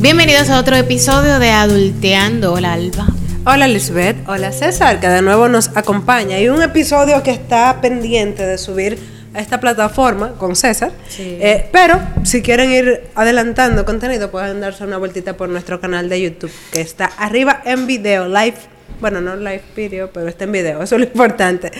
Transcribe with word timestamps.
Bienvenidos 0.00 0.48
a 0.48 0.60
otro 0.60 0.76
episodio 0.76 1.40
de 1.40 1.50
Adulteando. 1.50 2.52
Hola, 2.52 2.74
Alba. 2.74 3.08
Hola 3.44 3.66
Lisbeth, 3.66 4.16
hola 4.28 4.52
César, 4.52 5.00
que 5.00 5.08
de 5.08 5.22
nuevo 5.22 5.48
nos 5.48 5.76
acompaña. 5.76 6.38
Y 6.38 6.48
un 6.48 6.62
episodio 6.62 7.20
que 7.24 7.32
está 7.32 7.80
pendiente 7.80 8.46
de 8.46 8.58
subir 8.58 8.96
a 9.34 9.40
esta 9.40 9.58
plataforma 9.58 10.34
con 10.34 10.54
César. 10.54 10.92
Eh, 11.18 11.68
pero 11.72 12.00
si 12.22 12.42
quieren 12.42 12.70
ir 12.70 13.10
adelantando 13.16 13.84
contenido, 13.84 14.30
pueden 14.30 14.60
darse 14.60 14.84
una 14.84 14.98
vueltita 14.98 15.36
por 15.36 15.48
nuestro 15.48 15.80
canal 15.80 16.08
de 16.08 16.22
YouTube, 16.22 16.52
que 16.70 16.80
está 16.80 17.06
arriba 17.18 17.60
en 17.64 17.88
video, 17.88 18.28
live. 18.28 18.56
Bueno, 19.00 19.20
no 19.20 19.34
live 19.34 19.62
video, 19.74 20.12
pero 20.12 20.28
está 20.28 20.44
en 20.44 20.52
video, 20.52 20.80
eso 20.84 20.94
es 20.94 21.00
lo 21.00 21.06
importante. 21.08 21.72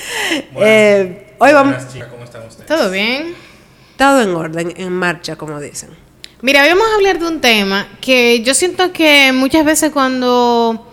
Eh, 0.56 1.34
hoy 1.38 1.52
vamos. 1.52 1.76
¿cómo 2.10 2.24
están 2.24 2.44
ustedes? 2.48 2.66
¿Todo 2.66 2.90
bien? 2.90 3.36
Todo 3.96 4.22
en 4.22 4.30
orden, 4.30 4.74
en 4.76 4.92
marcha, 4.92 5.36
como 5.36 5.60
dicen. 5.60 6.07
Mira, 6.40 6.62
hoy 6.62 6.68
vamos 6.68 6.86
a 6.92 6.94
hablar 6.94 7.18
de 7.18 7.26
un 7.26 7.40
tema 7.40 7.88
que 8.00 8.42
yo 8.42 8.54
siento 8.54 8.92
que 8.92 9.32
muchas 9.32 9.64
veces 9.64 9.90
cuando 9.90 10.86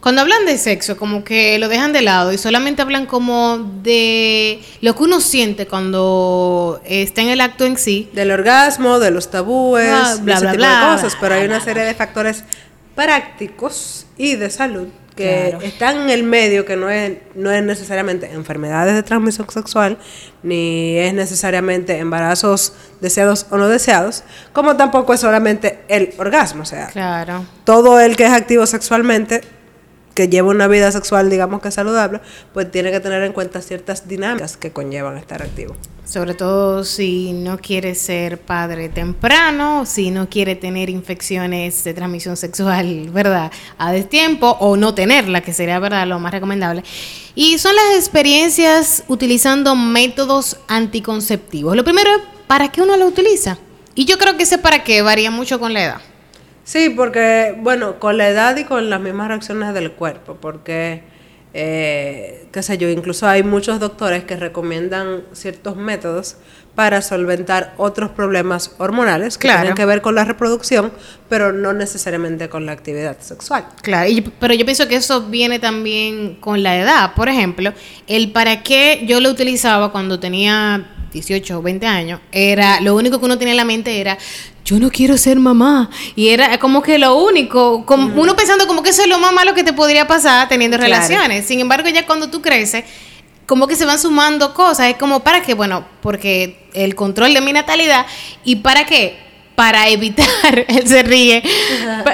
cuando 0.00 0.20
hablan 0.20 0.46
de 0.46 0.58
sexo, 0.58 0.96
como 0.96 1.24
que 1.24 1.58
lo 1.58 1.68
dejan 1.68 1.92
de 1.92 2.02
lado 2.02 2.32
y 2.32 2.38
solamente 2.38 2.82
hablan 2.82 3.06
como 3.06 3.58
de 3.82 4.60
lo 4.80 4.94
que 4.94 5.02
uno 5.02 5.20
siente 5.20 5.66
cuando 5.66 6.80
está 6.84 7.22
en 7.22 7.28
el 7.28 7.40
acto 7.40 7.64
en 7.64 7.76
sí. 7.76 8.10
Del 8.12 8.30
orgasmo, 8.30 9.00
de 9.00 9.10
los 9.10 9.28
tabúes, 9.30 9.90
ah, 9.90 10.16
bla, 10.22 10.38
bla, 10.38 10.52
bla, 10.52 10.80
de 10.80 10.96
cosas, 10.96 11.16
pero 11.20 11.34
hay 11.34 11.46
una 11.46 11.60
serie 11.60 11.82
de 11.82 11.94
factores 11.94 12.44
prácticos 12.94 14.06
y 14.16 14.36
de 14.36 14.50
salud 14.50 14.86
que 15.14 15.56
están 15.62 16.02
en 16.02 16.10
el 16.10 16.22
medio, 16.22 16.64
que 16.64 16.76
no 16.76 16.88
es, 16.90 17.18
no 17.34 17.50
es 17.50 17.62
necesariamente 17.62 18.30
enfermedades 18.32 18.94
de 18.94 19.02
transmisión 19.02 19.48
sexual, 19.50 19.98
ni 20.42 20.96
es 20.98 21.12
necesariamente 21.14 21.98
embarazos 21.98 22.72
deseados 23.00 23.46
o 23.50 23.56
no 23.56 23.68
deseados, 23.68 24.24
como 24.52 24.76
tampoco 24.76 25.14
es 25.14 25.20
solamente 25.20 25.80
el 25.88 26.14
orgasmo. 26.18 26.62
O 26.62 26.66
sea, 26.66 26.86
claro. 26.86 27.44
todo 27.64 28.00
el 28.00 28.16
que 28.16 28.24
es 28.24 28.32
activo 28.32 28.66
sexualmente 28.66 29.42
que 30.14 30.28
lleva 30.28 30.48
una 30.48 30.68
vida 30.68 30.92
sexual, 30.92 31.30
digamos 31.30 31.60
que 31.62 31.70
saludable, 31.70 32.20
pues 32.52 32.70
tiene 32.70 32.90
que 32.90 33.00
tener 33.00 33.22
en 33.22 33.32
cuenta 33.32 33.62
ciertas 33.62 34.08
dinámicas 34.08 34.56
que 34.56 34.72
conllevan 34.72 35.16
estar 35.16 35.42
activo. 35.42 35.76
Sobre 36.04 36.34
todo 36.34 36.84
si 36.84 37.32
no 37.32 37.58
quiere 37.58 37.94
ser 37.94 38.38
padre 38.38 38.88
temprano, 38.88 39.86
si 39.86 40.10
no 40.10 40.28
quiere 40.28 40.56
tener 40.56 40.90
infecciones 40.90 41.84
de 41.84 41.94
transmisión 41.94 42.36
sexual, 42.36 43.08
¿verdad? 43.10 43.50
A 43.78 43.92
destiempo 43.92 44.56
o 44.60 44.76
no 44.76 44.94
tenerla, 44.94 45.40
que 45.40 45.52
sería, 45.52 45.78
¿verdad?, 45.78 46.06
lo 46.06 46.18
más 46.18 46.32
recomendable. 46.32 46.82
Y 47.34 47.58
son 47.58 47.74
las 47.74 47.96
experiencias 47.96 49.04
utilizando 49.08 49.74
métodos 49.74 50.58
anticonceptivos. 50.68 51.76
Lo 51.76 51.84
primero 51.84 52.10
es, 52.10 52.22
¿para 52.46 52.70
qué 52.70 52.82
uno 52.82 52.96
lo 52.96 53.06
utiliza? 53.06 53.58
Y 53.94 54.04
yo 54.04 54.18
creo 54.18 54.36
que 54.36 54.42
ese 54.42 54.58
para 54.58 54.84
qué 54.84 55.02
varía 55.02 55.30
mucho 55.30 55.60
con 55.60 55.72
la 55.72 55.84
edad. 55.84 56.11
Sí, 56.64 56.90
porque, 56.90 57.56
bueno, 57.58 57.98
con 57.98 58.18
la 58.18 58.28
edad 58.28 58.56
y 58.56 58.64
con 58.64 58.88
las 58.88 59.00
mismas 59.00 59.28
reacciones 59.28 59.74
del 59.74 59.92
cuerpo, 59.92 60.38
porque, 60.40 61.02
eh, 61.54 62.46
qué 62.52 62.62
sé 62.62 62.78
yo, 62.78 62.88
incluso 62.88 63.26
hay 63.26 63.42
muchos 63.42 63.80
doctores 63.80 64.24
que 64.24 64.36
recomiendan 64.36 65.22
ciertos 65.32 65.76
métodos 65.76 66.36
para 66.74 67.02
solventar 67.02 67.74
otros 67.76 68.10
problemas 68.10 68.74
hormonales 68.78 69.36
que 69.36 69.48
tienen 69.48 69.74
que 69.74 69.84
ver 69.84 70.00
con 70.00 70.14
la 70.14 70.24
reproducción, 70.24 70.92
pero 71.28 71.52
no 71.52 71.72
necesariamente 71.72 72.48
con 72.48 72.64
la 72.64 72.72
actividad 72.72 73.18
sexual. 73.20 73.66
Claro, 73.82 74.08
pero 74.38 74.54
yo 74.54 74.64
pienso 74.64 74.88
que 74.88 74.96
eso 74.96 75.22
viene 75.22 75.58
también 75.58 76.36
con 76.36 76.62
la 76.62 76.78
edad. 76.78 77.14
Por 77.14 77.28
ejemplo, 77.28 77.74
el 78.06 78.32
para 78.32 78.62
qué 78.62 79.04
yo 79.06 79.20
lo 79.20 79.30
utilizaba 79.30 79.92
cuando 79.92 80.18
tenía 80.18 80.88
18 81.12 81.58
o 81.58 81.62
20 81.62 81.86
años, 81.86 82.20
era 82.32 82.80
lo 82.80 82.96
único 82.96 83.18
que 83.18 83.26
uno 83.26 83.36
tenía 83.36 83.52
en 83.52 83.58
la 83.58 83.64
mente 83.66 84.00
era 84.00 84.16
yo 84.64 84.78
no 84.78 84.90
quiero 84.90 85.18
ser 85.18 85.38
mamá. 85.38 85.90
Y 86.14 86.28
era 86.28 86.58
como 86.58 86.82
que 86.82 86.98
lo 86.98 87.16
único, 87.16 87.84
como, 87.84 88.20
uno 88.20 88.36
pensando 88.36 88.66
como 88.66 88.82
que 88.82 88.90
eso 88.90 89.02
es 89.02 89.08
lo 89.08 89.18
más 89.18 89.32
malo 89.32 89.54
que 89.54 89.64
te 89.64 89.72
podría 89.72 90.06
pasar 90.06 90.48
teniendo 90.48 90.76
relaciones. 90.76 91.46
Sin 91.46 91.60
embargo, 91.60 91.88
ya 91.88 92.06
cuando 92.06 92.30
tú 92.30 92.40
creces, 92.40 92.84
como 93.46 93.66
que 93.66 93.76
se 93.76 93.84
van 93.84 93.98
sumando 93.98 94.54
cosas. 94.54 94.88
Es 94.88 94.96
como, 94.96 95.20
¿para 95.20 95.42
qué? 95.42 95.54
Bueno, 95.54 95.84
porque 96.00 96.68
el 96.74 96.94
control 96.94 97.34
de 97.34 97.40
mi 97.40 97.52
natalidad. 97.52 98.06
¿Y 98.44 98.56
para 98.56 98.86
qué? 98.86 99.18
Para 99.54 99.88
evitar, 99.90 100.64
él 100.68 100.88
se 100.88 101.02
ríe. 101.02 101.42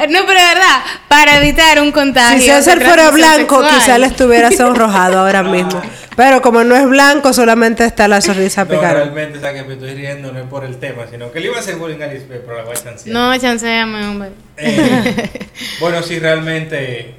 No, 0.09 0.20
pero 0.26 0.41
de 0.41 0.47
verdad, 0.47 0.80
para 1.09 1.38
evitar 1.38 1.80
un 1.80 1.92
contagio. 1.92 2.41
Si 2.41 2.47
César 2.48 2.82
fuera 2.82 3.10
blanco, 3.10 3.62
quizá 3.69 3.98
le 3.98 4.06
estuviera 4.06 4.50
sonrojado 4.56 5.20
ahora 5.20 5.42
mismo. 5.42 5.80
Pero 6.18 6.42
como 6.42 6.64
no 6.64 6.74
es 6.74 6.84
blanco, 6.88 7.32
solamente 7.32 7.84
está 7.84 8.08
la 8.08 8.20
sonrisa 8.20 8.64
no, 8.64 8.80
realmente, 8.80 9.38
o 9.38 9.40
sea, 9.40 9.54
que 9.54 9.62
me 9.62 9.74
estoy 9.74 9.94
riendo 9.94 10.32
no 10.32 10.40
es 10.40 10.46
por 10.46 10.64
el 10.64 10.78
tema, 10.78 11.06
sino 11.08 11.30
que 11.30 11.38
le 11.38 11.46
iba 11.46 11.56
a 11.56 11.60
hacer 11.60 11.76
bullying 11.76 12.02
a 12.02 12.08
Lisbeth, 12.08 12.42
pero 12.44 12.56
la 12.56 12.64
voy 12.64 12.72
a 12.72 12.76
chancear. 12.76 13.14
No, 13.14 13.38
chanceame, 13.38 14.04
hombre. 14.04 14.30
Eh, 14.56 15.30
bueno, 15.78 16.02
sí, 16.02 16.18
realmente, 16.18 17.14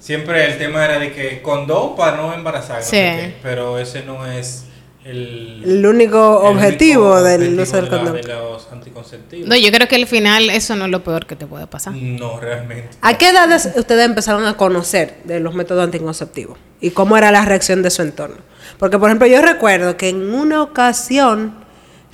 siempre 0.00 0.46
el 0.46 0.58
tema 0.58 0.84
era 0.84 0.98
de 0.98 1.12
que 1.12 1.40
condón 1.42 1.94
para 1.94 2.16
no 2.16 2.34
embarazar, 2.34 2.82
sí. 2.82 3.36
pero 3.40 3.78
ese 3.78 4.02
no 4.02 4.26
es 4.26 4.64
el, 5.10 5.86
único 5.86 6.40
objetivo, 6.40 7.22
del 7.22 7.58
uso 7.58 7.76
del 7.76 7.88
condón. 7.88 8.14
De 8.14 8.22
los 8.22 8.68
anticonceptivos. 8.70 9.48
No, 9.48 9.56
yo 9.56 9.70
creo 9.72 9.88
que 9.88 9.96
al 9.96 10.06
final 10.06 10.50
eso 10.50 10.76
no 10.76 10.84
es 10.84 10.90
lo 10.90 11.02
peor 11.02 11.26
que 11.26 11.36
te 11.36 11.46
puede 11.46 11.66
pasar. 11.66 11.94
No, 11.94 12.38
realmente. 12.38 12.90
¿A 13.00 13.18
qué 13.18 13.30
edades 13.30 13.70
ustedes 13.76 14.06
empezaron 14.06 14.44
a 14.46 14.56
conocer 14.56 15.16
de 15.24 15.40
los 15.40 15.54
métodos 15.54 15.84
anticonceptivos? 15.84 16.58
¿Y 16.80 16.90
cómo 16.90 17.16
era 17.16 17.30
la 17.30 17.44
reacción 17.44 17.82
de 17.82 17.90
su 17.90 18.02
entorno? 18.02 18.38
Porque, 18.78 18.98
por 18.98 19.08
ejemplo, 19.08 19.26
yo 19.26 19.42
recuerdo 19.42 19.96
que 19.96 20.08
en 20.08 20.32
una 20.32 20.62
ocasión 20.62 21.54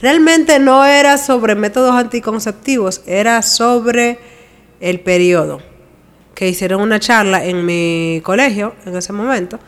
realmente 0.01 0.59
no 0.59 0.84
era 0.84 1.19
sobre 1.19 1.55
métodos 1.55 1.95
anticonceptivos, 1.95 3.03
era 3.07 3.43
sobre 3.43 4.19
el 4.81 5.01
periodo. 5.01 5.61
Que 6.34 6.49
hicieron 6.49 6.83
una 6.83 7.01
charla 7.01 7.45
en 7.45 7.65
mi 7.65 8.21
colegio 8.23 8.75
en 8.84 8.97
ese 8.97 9.13
momento 9.13 9.59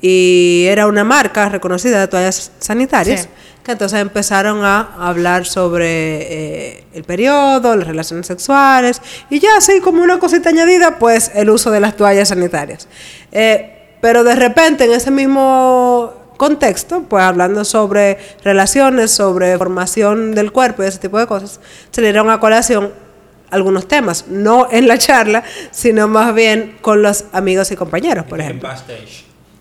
y 0.00 0.64
era 0.68 0.86
una 0.86 1.04
marca 1.04 1.48
reconocida 1.48 2.00
de 2.00 2.08
toallas 2.08 2.52
sanitarias, 2.58 3.28
que 3.62 3.72
entonces 3.72 4.00
empezaron 4.00 4.64
a 4.64 4.94
hablar 4.98 5.46
sobre 5.46 5.86
eh, 5.86 6.84
el 6.94 7.04
periodo, 7.04 7.76
las 7.76 7.86
relaciones 7.86 8.26
sexuales 8.26 9.02
y 9.28 9.38
ya 9.38 9.56
así 9.58 9.80
como 9.80 10.02
una 10.02 10.18
cosita 10.18 10.48
añadida, 10.48 10.98
pues 10.98 11.30
el 11.34 11.50
uso 11.50 11.70
de 11.70 11.80
las 11.80 11.96
toallas 11.96 12.28
sanitarias. 12.28 12.88
Eh, 13.32 13.96
pero 14.00 14.24
de 14.24 14.34
repente 14.34 14.84
en 14.84 14.92
ese 14.92 15.10
mismo 15.10 16.14
contexto, 16.38 17.02
pues 17.02 17.22
hablando 17.22 17.66
sobre 17.66 18.16
relaciones, 18.42 19.10
sobre 19.10 19.58
formación 19.58 20.34
del 20.34 20.52
cuerpo 20.52 20.82
y 20.82 20.86
ese 20.86 20.98
tipo 20.98 21.18
de 21.18 21.26
cosas, 21.26 21.60
se 21.90 22.00
dieron 22.00 22.30
a 22.30 22.40
colación 22.40 22.94
algunos 23.50 23.88
temas, 23.88 24.26
no 24.28 24.68
en 24.70 24.88
la 24.88 24.96
charla, 24.96 25.42
sino 25.70 26.08
más 26.08 26.34
bien 26.34 26.78
con 26.80 27.02
los 27.02 27.24
amigos 27.32 27.70
y 27.72 27.76
compañeros, 27.76 28.24
por 28.24 28.40
ejemplo. 28.40 28.70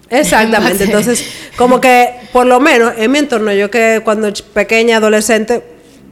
Exactamente, 0.10 0.84
entonces 0.86 1.26
como 1.56 1.80
que 1.80 2.14
por 2.32 2.46
lo 2.46 2.60
menos 2.60 2.94
en 2.98 3.12
mi 3.12 3.20
entorno, 3.20 3.52
yo 3.54 3.70
que 3.70 4.02
cuando 4.04 4.32
pequeña, 4.54 4.98
adolescente, 4.98 5.64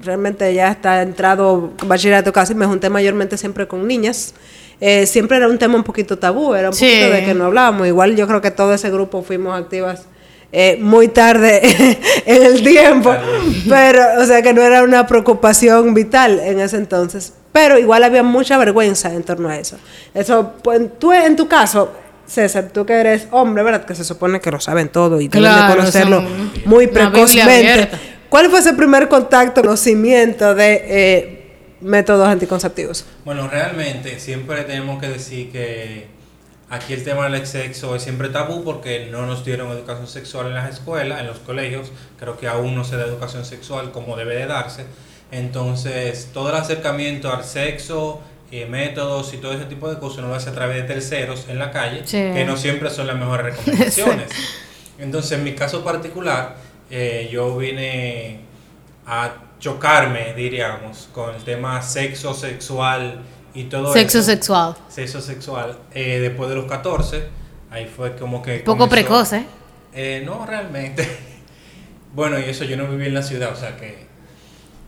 realmente 0.04 0.54
ya 0.54 0.72
está 0.72 1.02
entrado 1.02 1.74
bachillerato 1.86 2.32
casi, 2.34 2.56
me 2.56 2.66
junté 2.66 2.90
mayormente 2.90 3.38
siempre 3.38 3.68
con 3.68 3.88
niñas. 3.88 4.34
Eh, 4.80 5.08
siempre 5.08 5.38
era 5.38 5.48
un 5.48 5.58
tema 5.58 5.76
un 5.76 5.84
poquito 5.84 6.20
tabú, 6.20 6.54
era 6.54 6.70
un 6.70 6.76
poquito 6.76 7.10
de 7.10 7.26
que 7.26 7.34
no 7.34 7.46
hablábamos. 7.46 7.88
Igual 7.88 8.16
yo 8.16 8.28
creo 8.28 8.42
que 8.42 8.52
todo 8.52 8.74
ese 8.74 8.92
grupo 8.92 9.24
fuimos 9.24 9.60
activas 9.60 10.06
eh, 10.52 10.78
muy 10.80 11.08
tarde 11.10 11.62
en 12.26 12.44
el 12.44 12.64
tiempo, 12.64 13.14
pero, 13.68 14.22
o 14.22 14.26
sea 14.26 14.42
que 14.42 14.54
no 14.54 14.62
era 14.62 14.84
una 14.84 15.06
preocupación 15.08 15.94
vital 15.94 16.40
en 16.40 16.60
ese 16.60 16.78
entonces. 16.78 17.34
Pero 17.52 17.80
igual 17.80 18.04
había 18.04 18.22
mucha 18.22 18.58
vergüenza 18.58 19.12
en 19.14 19.24
torno 19.24 19.50
a 19.50 19.58
eso. 19.58 19.78
Eso, 20.14 20.54
pues, 20.64 20.82
tú 21.00 21.12
en 21.12 21.36
tu 21.36 21.48
caso, 21.48 21.92
César, 22.28 22.70
tú 22.74 22.86
que 22.86 22.94
eres 22.94 23.28
hombre, 23.32 23.64
¿verdad? 23.64 23.86
Que 23.86 23.96
se 23.96 24.04
supone 24.04 24.40
que 24.42 24.52
lo 24.52 24.60
saben 24.60 24.90
todo 24.90 25.22
y 25.22 25.28
deben 25.28 25.52
de 25.52 25.76
conocerlo 25.76 26.22
muy 26.66 26.88
precozmente. 26.88 27.90
¿Cuál 28.30 28.50
fue 28.50 28.60
ese 28.60 28.74
primer 28.74 29.08
contacto, 29.08 29.62
conocimiento 29.62 30.54
de 30.54 30.84
eh, 30.88 31.52
métodos 31.80 32.28
anticonceptivos? 32.28 33.06
Bueno, 33.24 33.48
realmente 33.48 34.20
siempre 34.20 34.64
tenemos 34.64 35.00
que 35.00 35.08
decir 35.08 35.52
que 35.52 36.08
aquí 36.70 36.94
el 36.94 37.06
tema 37.06 37.30
del 37.30 37.48
sexo 37.48 37.96
es 37.96 38.04
siempre 38.04 38.28
tabú 38.28 38.66
porque 38.66 39.08
no 39.10 39.26
nos 39.26 39.46
dieron 39.46 39.72
educación 39.72 40.08
sexual 40.08 40.48
en 40.48 40.56
las 40.56 40.74
escuelas, 40.74 41.22
en 41.22 41.28
los 41.28 41.40
colegios. 41.40 41.92
Creo 42.20 42.38
que 42.38 42.50
aún 42.50 42.76
no 42.76 42.84
se 42.84 42.98
da 42.98 43.06
educación 43.06 43.46
sexual 43.46 43.92
como 43.92 44.18
debe 44.18 44.36
de 44.36 44.48
darse. 44.48 44.86
Entonces, 45.32 46.30
todo 46.34 46.50
el 46.50 46.56
acercamiento 46.56 47.34
al 47.34 47.44
sexo 47.44 48.22
eh, 48.50 48.66
métodos 48.66 49.34
y 49.34 49.38
todo 49.38 49.52
ese 49.54 49.66
tipo 49.66 49.90
de 49.90 50.00
cosas 50.00 50.20
uno 50.20 50.30
lo 50.30 50.36
hace 50.36 50.50
a 50.50 50.54
través 50.54 50.78
de 50.78 50.84
terceros 50.84 51.48
en 51.50 51.60
la 51.60 51.70
calle, 51.72 52.04
que 52.06 52.46
no 52.46 52.56
siempre 52.56 52.90
son 52.90 53.08
las 53.08 53.18
mejores 53.18 53.58
recomendaciones. 53.58 54.30
Entonces, 55.00 55.34
en 55.34 55.44
mi 55.44 55.54
caso 55.54 55.84
particular, 55.84 56.56
eh, 56.90 57.28
yo 57.32 57.58
vine 57.58 58.40
a 59.06 59.34
chocarme, 59.60 60.34
diríamos, 60.34 61.10
con 61.14 61.36
el 61.36 61.44
tema 61.44 61.82
sexo 61.82 62.34
sexual 62.34 63.22
y 63.54 63.66
todo 63.66 63.92
sexo 63.92 64.22
sexual. 64.22 64.76
Sexo 64.88 65.20
sexual. 65.20 65.78
Eh, 65.94 66.20
después 66.20 66.50
de 66.50 66.56
los 66.56 66.66
14, 66.66 67.28
ahí 67.70 67.86
fue 67.86 68.16
como 68.16 68.42
que... 68.42 68.60
Poco 68.60 68.88
precoz, 68.88 69.34
¿eh? 69.34 70.24
No, 70.26 70.46
realmente. 70.46 71.06
bueno, 72.14 72.40
y 72.40 72.44
eso 72.44 72.64
yo 72.64 72.78
no 72.78 72.88
viví 72.88 73.08
en 73.08 73.14
la 73.14 73.24
ciudad, 73.24 73.52
o 73.52 73.56
sea 73.56 73.76
que 73.76 74.08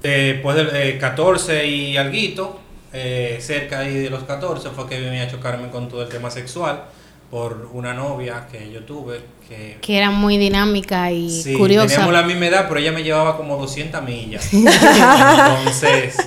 después 0.02 0.56
de 0.56 0.98
14 0.98 1.68
y 1.68 1.98
alguito, 1.98 2.60
eh, 2.94 3.38
cerca 3.42 3.80
ahí 3.80 3.94
de 3.96 4.10
los 4.10 4.24
14 4.24 4.70
fue 4.72 4.88
que 4.88 5.00
vine 5.00 5.22
a 5.22 5.28
chocarme 5.30 5.70
con 5.70 5.90
todo 5.90 6.02
el 6.02 6.10
tema 6.10 6.32
sexual 6.32 6.84
por 7.30 7.70
una 7.74 7.94
novia 7.94 8.48
que 8.52 8.72
yo 8.72 8.84
tuve 8.84 9.22
que... 9.48 9.78
Que 9.82 9.98
era 9.98 10.10
muy 10.10 10.38
dinámica 10.40 11.12
y 11.12 11.30
Sí, 11.30 11.54
curiosa. 11.54 11.88
teníamos 11.88 12.14
la 12.14 12.24
misma 12.24 12.48
edad, 12.48 12.66
pero 12.68 12.80
ella 12.80 12.92
me 12.92 13.04
llevaba 13.04 13.38
como 13.38 13.56
200 13.58 14.02
millas. 14.04 14.50
Entonces, 14.54 16.18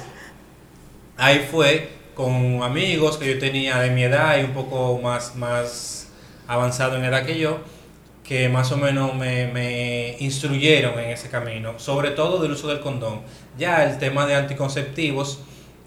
ahí 1.16 1.46
fue 1.50 1.90
con 2.14 2.62
amigos 2.62 3.16
que 3.16 3.34
yo 3.34 3.38
tenía 3.40 3.78
de 3.78 3.90
mi 3.90 4.04
edad 4.04 4.38
y 4.38 4.44
un 4.44 4.52
poco 4.52 5.00
más, 5.02 5.34
más 5.34 6.08
avanzado 6.46 6.96
en 6.96 7.04
edad 7.04 7.24
que 7.26 7.36
yo, 7.38 7.58
que 8.22 8.48
más 8.48 8.70
o 8.70 8.76
menos 8.76 9.14
me, 9.16 9.48
me 9.48 10.16
instruyeron 10.20 10.98
en 11.00 11.10
ese 11.10 11.28
camino, 11.28 11.78
sobre 11.78 12.10
todo 12.10 12.40
del 12.40 12.52
uso 12.52 12.68
del 12.68 12.78
condón. 12.80 13.22
Ya 13.58 13.84
el 13.84 13.98
tema 13.98 14.26
de 14.26 14.36
anticonceptivos 14.36 15.40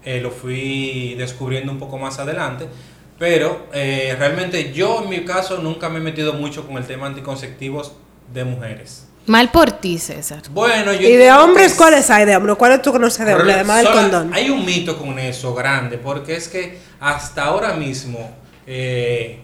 eh, 0.06 0.20
lo 0.20 0.30
fui 0.30 1.16
descubriendo 1.18 1.72
un 1.72 1.80
poco 1.80 1.98
más 1.98 2.20
adelante, 2.20 2.68
pero 3.18 3.66
eh, 3.74 4.14
realmente 4.16 4.72
yo 4.72 5.02
en 5.02 5.10
mi 5.10 5.24
caso 5.24 5.58
nunca 5.58 5.88
me 5.88 5.98
he 5.98 6.00
metido 6.00 6.32
mucho 6.32 6.64
con 6.64 6.76
el 6.76 6.86
tema 6.86 7.08
anticonceptivos 7.08 7.92
de 8.32 8.44
mujeres. 8.44 9.08
Mal 9.26 9.50
por 9.50 9.72
ti, 9.72 9.98
César. 9.98 10.42
Bueno, 10.50 10.92
yo 10.92 11.08
¿Y 11.08 11.16
de 11.16 11.32
hombres 11.32 11.72
que 11.72 11.78
cuáles 11.78 12.08
hay 12.08 12.24
de 12.24 12.36
hombres? 12.36 12.54
¿Cuáles 12.56 12.82
tú 12.82 12.92
conoces 12.92 13.26
de 13.26 13.34
hombres? 13.34 13.56
Además 13.56 13.82
del 13.82 13.92
condón. 13.92 14.32
Hay 14.32 14.48
un 14.48 14.64
mito 14.64 14.96
con 14.96 15.18
eso 15.18 15.52
grande, 15.52 15.98
porque 15.98 16.36
es 16.36 16.46
que 16.46 16.78
hasta 17.00 17.46
ahora 17.46 17.74
mismo, 17.74 18.30
eh, 18.64 19.40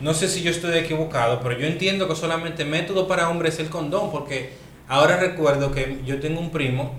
no 0.00 0.14
sé 0.14 0.28
si 0.28 0.40
yo 0.40 0.50
estoy 0.50 0.78
equivocado, 0.78 1.40
pero 1.42 1.58
yo 1.58 1.66
entiendo 1.66 2.08
que 2.08 2.16
solamente 2.16 2.64
método 2.64 3.06
para 3.06 3.28
hombres 3.28 3.54
es 3.54 3.60
el 3.60 3.68
condón, 3.68 4.10
porque 4.10 4.54
ahora 4.88 5.18
recuerdo 5.18 5.70
que 5.70 6.00
yo 6.06 6.18
tengo 6.18 6.40
un 6.40 6.50
primo 6.50 6.94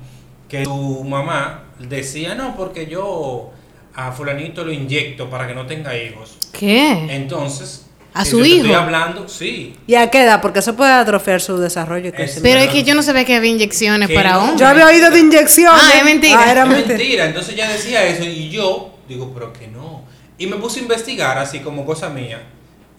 que 0.50 0.66
su 0.66 1.04
mamá 1.04 1.64
decía, 1.80 2.36
no, 2.36 2.56
porque 2.58 2.88
yo 2.88 3.52
a 3.96 4.12
fulanito 4.12 4.64
lo 4.66 4.72
inyecto 4.74 5.30
para 5.30 5.48
que 5.48 5.54
no 5.56 5.66
tenga 5.66 5.96
hijos. 5.98 6.38
¿Qué? 6.52 7.08
Entonces, 7.16 7.86
¿A 8.14 8.26
si 8.26 8.32
su 8.32 8.38
yo 8.40 8.44
te 8.44 8.50
Estoy 8.56 8.70
hijo? 8.72 8.80
hablando, 8.80 9.28
sí. 9.30 9.76
¿Y 9.86 9.96
a 9.96 10.10
qué 10.10 10.24
edad? 10.24 10.42
Porque 10.42 10.60
eso 10.60 10.76
puede 10.76 10.92
atrofiar 10.92 11.40
su 11.42 11.58
desarrollo. 11.60 12.12
Pero 12.42 12.60
es 12.60 12.70
que 12.70 12.84
yo 12.84 12.96
no 12.96 13.04
sabía 13.04 13.24
que 13.26 13.36
había 13.36 13.52
inyecciones 13.52 14.08
Que 14.08 14.16
para 14.16 14.32
no. 14.34 14.40
hombres. 14.42 14.60
Yo 14.60 14.68
había 14.68 14.88
oído 14.88 15.12
de 15.12 15.20
inyecciones. 15.20 15.82
Ah, 15.86 15.98
es 16.00 16.04
mentira. 16.04 16.40
Ah, 16.44 16.52
era 16.52 16.64
Es 16.64 16.70
mentira. 16.70 16.98
mentira. 16.98 17.26
Entonces 17.28 17.54
ella 17.54 17.70
decía 17.70 18.04
eso 18.08 18.24
y 18.24 18.50
yo 18.50 18.96
digo, 19.08 19.32
pero 19.34 19.54
que 19.54 19.68
no. 19.68 20.04
Y 20.40 20.48
me 20.48 20.56
puse 20.56 20.80
a 20.80 20.84
investigar 20.84 21.38
así 21.38 21.60
como 21.60 21.86
cosa 21.86 22.10
mía. 22.10 22.42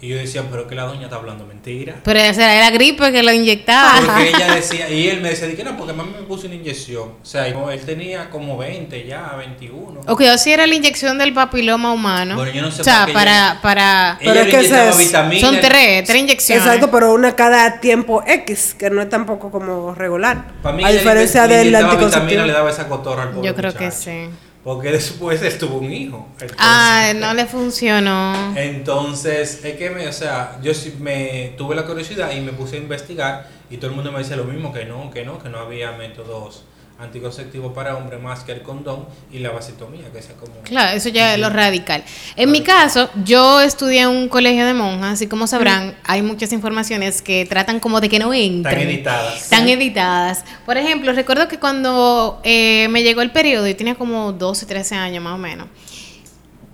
Y 0.03 0.09
yo 0.09 0.17
decía, 0.17 0.43
pero 0.51 0.67
que 0.67 0.75
la 0.75 0.85
doña 0.85 1.05
está 1.05 1.17
hablando 1.17 1.45
mentira. 1.45 1.97
Pero 2.03 2.19
esa 2.21 2.55
era 2.55 2.71
gripe 2.71 3.13
que 3.13 3.23
lo 3.23 3.33
inyectaba. 3.33 4.01
Porque 4.01 4.31
ella 4.35 4.55
decía, 4.55 4.89
y 4.89 5.09
él 5.09 5.21
me 5.21 5.29
decía, 5.29 5.47
de 5.47 5.55
que 5.55 5.63
no, 5.63 5.77
porque 5.77 5.93
mami 5.93 6.13
me 6.13 6.23
puso 6.23 6.47
una 6.47 6.57
inyección. 6.57 7.17
O 7.23 7.25
sea, 7.25 7.47
él 7.47 7.81
tenía 7.85 8.31
como 8.31 8.57
20 8.57 9.07
ya, 9.07 9.35
21. 9.37 10.01
Ok, 10.07 10.23
o 10.35 10.39
si 10.39 10.53
era 10.53 10.67
la 10.67 10.75
inyección 10.75 11.19
del 11.19 11.35
papiloma 11.35 11.93
humano. 11.93 12.35
Bueno, 12.37 12.51
yo 12.51 12.63
no 12.63 12.71
sé 12.71 12.81
O 12.81 12.85
sea, 12.85 13.07
para, 13.13 13.31
ella- 13.53 13.59
para... 13.61 14.17
Pero 14.21 14.31
Ella 14.33 14.41
es 14.41 14.47
le 14.47 14.51
que 14.53 14.89
es- 14.89 14.99
vitaminas. 14.99 15.41
Son 15.43 15.61
tres, 15.61 16.05
tres 16.07 16.17
inyecciones. 16.19 16.65
Exacto, 16.65 16.91
pero 16.91 17.13
una 17.13 17.37
cada 17.37 17.81
tiempo 17.81 18.23
X, 18.27 18.75
que 18.79 18.89
no 18.89 19.03
es 19.03 19.09
tampoco 19.11 19.51
como 19.51 19.95
regular. 19.95 20.47
Para 20.63 20.77
mí, 20.77 20.83
a 20.85 20.89
diferencia 20.93 21.47
del 21.47 21.75
anticonceptivo. 21.75 22.45
le 22.45 22.53
daba 22.53 22.71
esa 22.71 22.89
cotorra 22.89 23.25
al 23.25 23.31
pobre 23.33 23.47
Yo 23.49 23.55
creo 23.55 23.73
que 23.75 23.85
muchacho. 23.85 24.01
sí. 24.03 24.29
Porque 24.63 24.93
después 24.93 25.41
él 25.43 25.57
tuvo 25.59 25.79
un 25.79 25.91
hijo. 25.93 26.29
Entonces- 26.35 26.57
Ah, 26.59 27.13
no 27.17 27.33
le 27.33 27.47
funcionó. 27.47 28.53
Entonces, 28.57 29.65
es 29.65 29.77
que 29.77 29.89
me, 29.91 30.07
o 30.07 30.13
sea, 30.13 30.59
yo 30.63 30.75
sí 30.75 30.97
me 31.01 31.55
tuve 31.57 31.75
la 31.75 31.85
curiosidad 31.87 32.31
y 32.33 32.41
me 32.41 32.53
puse 32.53 32.77
a 32.77 32.79
investigar 32.81 33.49
y 33.71 33.79
todo 33.79 33.91
el 33.91 33.97
mundo 33.97 34.13
me 34.13 34.19
decía 34.19 34.37
lo 34.37 34.45
mismo, 34.45 34.73
que 34.73 34.85
no, 34.85 35.11
que 35.11 35.25
no, 35.25 35.39
que 35.43 35.49
no 35.49 35.59
había 35.61 35.93
métodos 35.93 36.65
anticonceptivos 37.01 37.73
para 37.73 37.97
hombres 37.97 38.21
más 38.21 38.45
que 38.45 38.53
el 38.53 38.63
condón 38.63 39.07
y 39.33 39.39
la 39.39 39.51
vasectomía, 39.51 40.11
que 40.13 40.19
es 40.19 40.29
como... 40.39 40.53
Claro, 40.63 40.97
eso 40.97 41.09
ya 41.09 41.35
es 41.35 41.41
lo 41.41 41.51
radical. 41.51 42.05
En 42.37 42.51
mi 42.51 42.63
caso, 42.63 43.11
yo 43.25 43.61
estudié 43.61 44.03
en 44.03 44.09
un 44.09 44.29
colegio 44.29 44.67
de 44.67 44.75
monjas, 44.75 45.15
así 45.15 45.27
como 45.27 45.47
sabrán, 45.47 45.97
hay 46.05 46.23
muchas 46.23 46.53
informaciones 46.53 47.23
que 47.23 47.47
tratan 47.47 47.81
como 47.81 48.01
de 48.01 48.09
que 48.09 48.19
no 48.19 48.33
entren. 48.35 48.63
Tan 48.79 48.89
editadas. 48.89 49.43
Están 49.43 49.69
editadas. 49.69 50.45
Por 50.67 50.77
ejemplo, 50.77 51.13
recuerdo 51.13 51.49
que 51.49 51.59
cuando 51.59 52.41
eh, 52.45 52.89
me 52.89 53.03
llegó 53.03 53.23
el 53.23 53.31
periodo, 53.31 53.67
yo 53.67 53.77
tenía 53.77 53.95
como 53.95 54.33
12, 54.33 54.67
13 54.67 54.95
años 54.95 55.23
más 55.23 55.35
o 55.35 55.39
menos. 55.39 55.67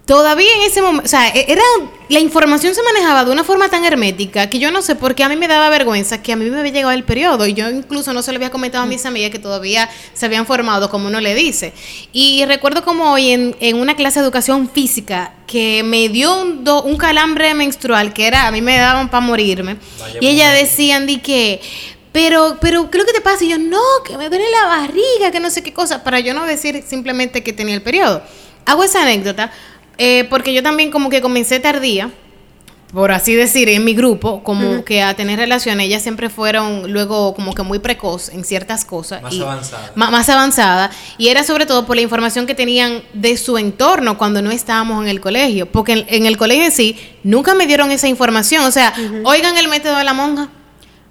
Todavía 0.07 0.49
en 0.55 0.63
ese 0.63 0.81
momento, 0.83 1.05
o 1.05 1.09
sea, 1.09 1.29
e- 1.31 1.47
era 1.49 1.63
la 2.09 2.21
información 2.21 2.73
se 2.77 2.83
manejaba 2.85 3.25
de 3.25 3.33
una 3.33 3.43
forma 3.43 3.69
tan 3.69 3.85
hermética 3.85 4.49
que 4.49 4.61
yo 4.61 4.71
no 4.71 4.81
sé 4.81 4.95
por 4.95 5.17
qué 5.17 5.25
a 5.25 5.29
mí 5.29 5.35
me 5.35 5.49
daba 5.49 5.69
vergüenza 5.69 6.23
que 6.23 6.33
a 6.33 6.37
mí 6.37 6.49
me 6.49 6.61
había 6.61 6.71
llegado 6.71 6.93
el 6.93 7.03
periodo 7.03 7.45
y 7.45 7.55
yo 7.55 7.69
incluso 7.69 8.13
no 8.13 8.23
se 8.23 8.31
lo 8.31 8.37
había 8.37 8.51
comentado 8.53 8.85
a 8.85 8.87
mis 8.87 9.05
amigas 9.05 9.31
que 9.33 9.41
todavía 9.41 9.91
se 10.15 10.27
habían 10.27 10.47
formado, 10.47 10.89
como 10.91 11.09
uno 11.09 11.21
le 11.21 11.35
dice. 11.35 11.73
Y 12.13 12.45
recuerdo 12.45 12.85
como 12.85 13.11
hoy 13.13 13.33
en, 13.33 13.57
en 13.59 13.77
una 13.81 13.97
clase 13.97 14.21
de 14.21 14.27
educación 14.27 14.71
física 14.71 15.35
que 15.49 15.83
me 15.83 16.09
dio 16.09 16.41
un, 16.41 16.63
do- 16.63 16.85
un 16.85 16.97
calambre 16.97 17.53
menstrual 17.55 18.13
que 18.13 18.29
era, 18.29 18.47
a 18.47 18.53
mí 18.53 18.63
me 18.63 18.79
daban 18.79 19.11
para 19.11 19.21
morirme. 19.27 19.77
Vaya 19.99 20.19
y 20.21 20.27
ella 20.29 20.51
mujer. 20.51 20.65
decían 20.65 21.07
de 21.09 21.21
que, 21.21 21.61
pero, 22.13 22.59
pero, 22.61 22.89
¿qué 22.93 22.99
es 22.99 23.03
lo 23.03 23.07
que 23.09 23.13
te 23.13 23.21
pasa? 23.21 23.45
Y 23.45 23.49
yo, 23.49 23.59
no, 23.59 23.81
que 24.07 24.17
me 24.17 24.29
duele 24.29 24.45
la 24.53 24.67
barriga, 24.69 25.33
que 25.33 25.41
no 25.41 25.51
sé 25.51 25.65
qué 25.65 25.73
cosa, 25.73 26.05
para 26.05 26.21
yo 26.21 26.33
no 26.33 26.47
decir 26.47 26.85
simplemente 26.87 27.43
que 27.43 27.53
tenía 27.53 27.75
el 27.75 27.83
periodo. 27.83 28.23
Hago 28.65 28.83
esa 28.85 29.03
anécdota 29.03 29.53
eh, 29.99 30.27
porque 30.31 30.53
yo 30.55 30.63
también 30.63 30.91
como 30.91 31.11
que 31.11 31.21
comencé 31.21 31.61
tardía, 31.61 32.11
por 32.93 33.11
así 33.11 33.35
decir, 33.35 33.69
en 33.69 33.85
mi 33.85 33.95
grupo, 33.95 34.43
como 34.45 34.85
que 34.85 35.03
a 35.03 35.15
tener 35.15 35.39
relaciones, 35.39 35.87
ellas 35.87 36.03
siempre 36.03 36.31
fueron 36.31 36.93
luego 36.93 37.35
como 37.35 37.53
que 37.53 37.63
muy 37.63 37.79
precoz 37.81 38.29
en 38.29 38.45
ciertas 38.45 38.85
cosas. 38.85 39.21
Más 39.23 39.35
y- 39.35 39.43
avanzada. 39.43 39.93
más 39.97 40.29
avanzada. 40.29 40.91
Y 41.19 41.29
era 41.29 41.43
sobre 41.43 41.67
todo 41.67 41.85
por 41.85 41.97
la 41.97 42.03
información 42.03 42.47
que 42.47 42.55
tenían 42.55 43.03
de 43.13 43.37
su 43.37 43.59
entorno 43.59 44.17
cuando 44.17 44.41
no 44.41 44.51
estábamos 44.53 45.03
en 45.03 45.09
el 45.11 45.21
colegio. 45.21 45.67
Porque 45.71 45.93
en, 45.93 46.07
en 46.09 46.27
el 46.27 46.37
colegio 46.39 46.65
en 46.65 46.73
sí 46.73 46.97
nunca 47.25 47.55
me 47.55 47.67
dieron 47.67 47.91
esa 47.91 48.07
información. 48.07 48.65
O 48.65 48.71
sea, 48.71 48.95
oigan 49.25 49.57
el 49.59 49.67
método 49.69 49.97
de 49.99 50.05
la 50.05 50.15
monja. 50.15 50.49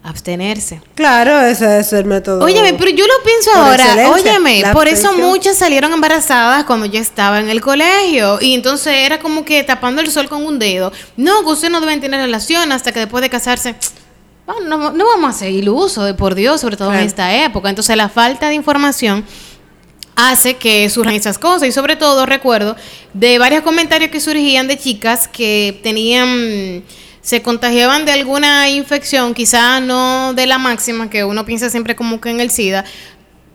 Abstenerse. 0.05 0.81
Claro, 0.93 1.41
ese 1.41 1.79
es 1.79 1.91
el 1.91 2.05
método. 2.05 2.45
Óyeme, 2.45 2.75
pero 2.75 2.91
yo 2.91 3.07
lo 3.07 3.23
pienso 3.23 3.51
ahora. 3.55 4.11
Óyeme, 4.11 4.63
por 4.71 4.87
eso 4.87 5.13
muchas 5.13 5.57
salieron 5.57 5.91
embarazadas 5.91 6.63
cuando 6.65 6.85
yo 6.85 6.99
estaba 6.99 7.39
en 7.39 7.49
el 7.49 7.59
colegio. 7.59 8.37
Y 8.39 8.53
entonces 8.53 8.93
era 8.93 9.17
como 9.19 9.43
que 9.43 9.63
tapando 9.63 10.01
el 10.01 10.11
sol 10.11 10.29
con 10.29 10.45
un 10.45 10.59
dedo. 10.59 10.93
No, 11.17 11.41
que 11.41 11.49
ustedes 11.49 11.71
no 11.71 11.81
deben 11.81 12.01
tener 12.01 12.21
relación 12.21 12.71
hasta 12.71 12.91
que 12.91 12.99
después 12.99 13.23
de 13.23 13.31
casarse. 13.31 13.75
Bueno, 14.45 14.77
no, 14.77 14.91
no 14.91 15.05
vamos 15.07 15.35
a 15.35 15.39
ser 15.39 15.49
ilusos, 15.49 16.05
de 16.05 16.13
por 16.13 16.35
Dios, 16.35 16.61
sobre 16.61 16.77
todo 16.77 16.93
en 16.93 16.99
esta 16.99 17.33
época. 17.43 17.69
Entonces 17.69 17.97
la 17.97 18.07
falta 18.07 18.47
de 18.49 18.53
información 18.53 19.25
hace 20.15 20.57
que 20.57 20.87
surjan 20.91 21.15
esas 21.15 21.39
cosas 21.39 21.67
y 21.67 21.71
sobre 21.71 21.95
todo 21.95 22.27
recuerdo 22.27 22.75
de 23.13 23.39
varios 23.39 23.63
comentarios 23.63 24.11
que 24.11 24.19
surgían 24.19 24.67
de 24.67 24.77
chicas 24.77 25.27
que 25.27 25.79
tenían 25.81 26.83
se 27.25 27.41
contagiaban 27.41 28.05
de 28.05 28.11
alguna 28.11 28.69
infección 28.69 29.33
quizá 29.33 29.79
no 29.79 30.33
de 30.35 30.45
la 30.45 30.59
máxima 30.59 31.09
que 31.09 31.23
uno 31.23 31.43
piensa 31.43 31.71
siempre 31.71 31.95
como 31.95 32.21
que 32.21 32.29
en 32.29 32.39
el 32.39 32.51
SIDA 32.51 32.85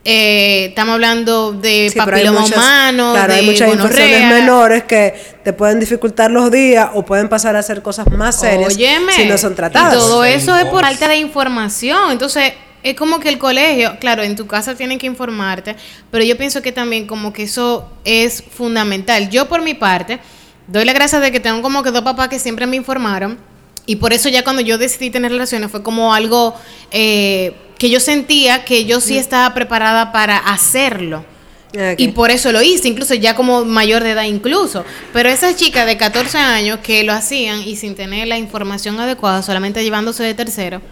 Eh, 0.04 0.66
estamos 0.70 0.94
hablando 0.94 1.52
de 1.52 1.90
Sí, 1.92 1.98
papiloma 1.98 2.40
muchas- 2.40 2.56
humano 2.56 3.12
Claro, 3.12 3.32
de 3.34 3.38
hay 3.40 3.46
muchas 3.46 3.68
infecciones 3.72 4.24
menores 4.28 4.84
que 4.84 5.14
te 5.44 5.52
pueden 5.52 5.78
dificultar 5.78 6.30
los 6.30 6.50
días 6.50 6.88
o 6.94 7.04
pueden 7.04 7.28
pasar 7.28 7.54
a 7.54 7.62
ser 7.62 7.80
cosas 7.82 8.10
más 8.10 8.40
serias 8.40 8.74
Óyeme, 8.74 9.12
si 9.12 9.26
no 9.26 9.36
son 9.38 9.54
tratadas. 9.54 9.94
Y 9.94 9.98
todo 9.98 10.24
eso 10.24 10.56
es 10.56 10.64
por 10.64 10.82
falta 10.82 11.06
de 11.06 11.16
información. 11.18 12.10
Entonces, 12.12 12.54
es 12.82 12.94
como 12.96 13.20
que 13.20 13.28
el 13.28 13.36
colegio, 13.38 13.98
claro, 14.00 14.22
en 14.22 14.34
tu 14.36 14.46
casa 14.46 14.74
tienen 14.74 14.98
que 14.98 15.06
informarte, 15.06 15.76
pero 16.10 16.24
yo 16.24 16.34
pienso 16.38 16.62
que 16.62 16.72
también 16.72 17.06
como 17.06 17.32
que 17.34 17.42
eso 17.42 17.86
es 18.04 18.42
fundamental. 18.42 19.28
Yo 19.28 19.48
por 19.50 19.60
mi 19.60 19.74
parte, 19.74 20.18
doy 20.66 20.86
la 20.86 20.94
gracia 20.94 21.20
de 21.20 21.30
que 21.30 21.40
tengo 21.40 21.60
como 21.60 21.82
que 21.82 21.90
dos 21.90 22.02
papás 22.02 22.28
que 22.28 22.38
siempre 22.38 22.66
me 22.66 22.76
informaron. 22.76 23.36
Y 23.86 23.96
por 23.96 24.12
eso 24.12 24.28
ya 24.28 24.44
cuando 24.44 24.62
yo 24.62 24.78
decidí 24.78 25.10
tener 25.10 25.32
relaciones 25.32 25.70
fue 25.70 25.82
como 25.82 26.14
algo 26.14 26.54
eh, 26.90 27.54
que 27.78 27.90
yo 27.90 27.98
sentía 27.98 28.64
que 28.64 28.84
yo 28.84 29.00
sí 29.00 29.18
estaba 29.18 29.52
preparada 29.54 30.12
para 30.12 30.36
hacerlo. 30.38 31.24
Ok. 31.68 31.98
Y 31.98 32.08
por 32.08 32.30
eso 32.30 32.52
lo 32.52 32.62
hice, 32.62 32.88
incluso 32.88 33.14
ya 33.14 33.34
como 33.34 33.64
mayor 33.64 34.02
de 34.02 34.10
edad 34.10 34.24
incluso. 34.24 34.84
Pero 35.12 35.28
esas 35.28 35.56
chicas 35.56 35.86
de 35.86 35.96
14 35.96 36.36
años 36.38 36.80
que 36.82 37.04
lo 37.04 37.12
hacían 37.12 37.60
y 37.60 37.76
sin 37.76 37.94
tener 37.94 38.28
la 38.28 38.38
información 38.38 38.98
adecuada, 39.00 39.42
solamente 39.42 39.82
llevándose 39.82 40.24
de 40.24 40.34
tercero, 40.34 40.82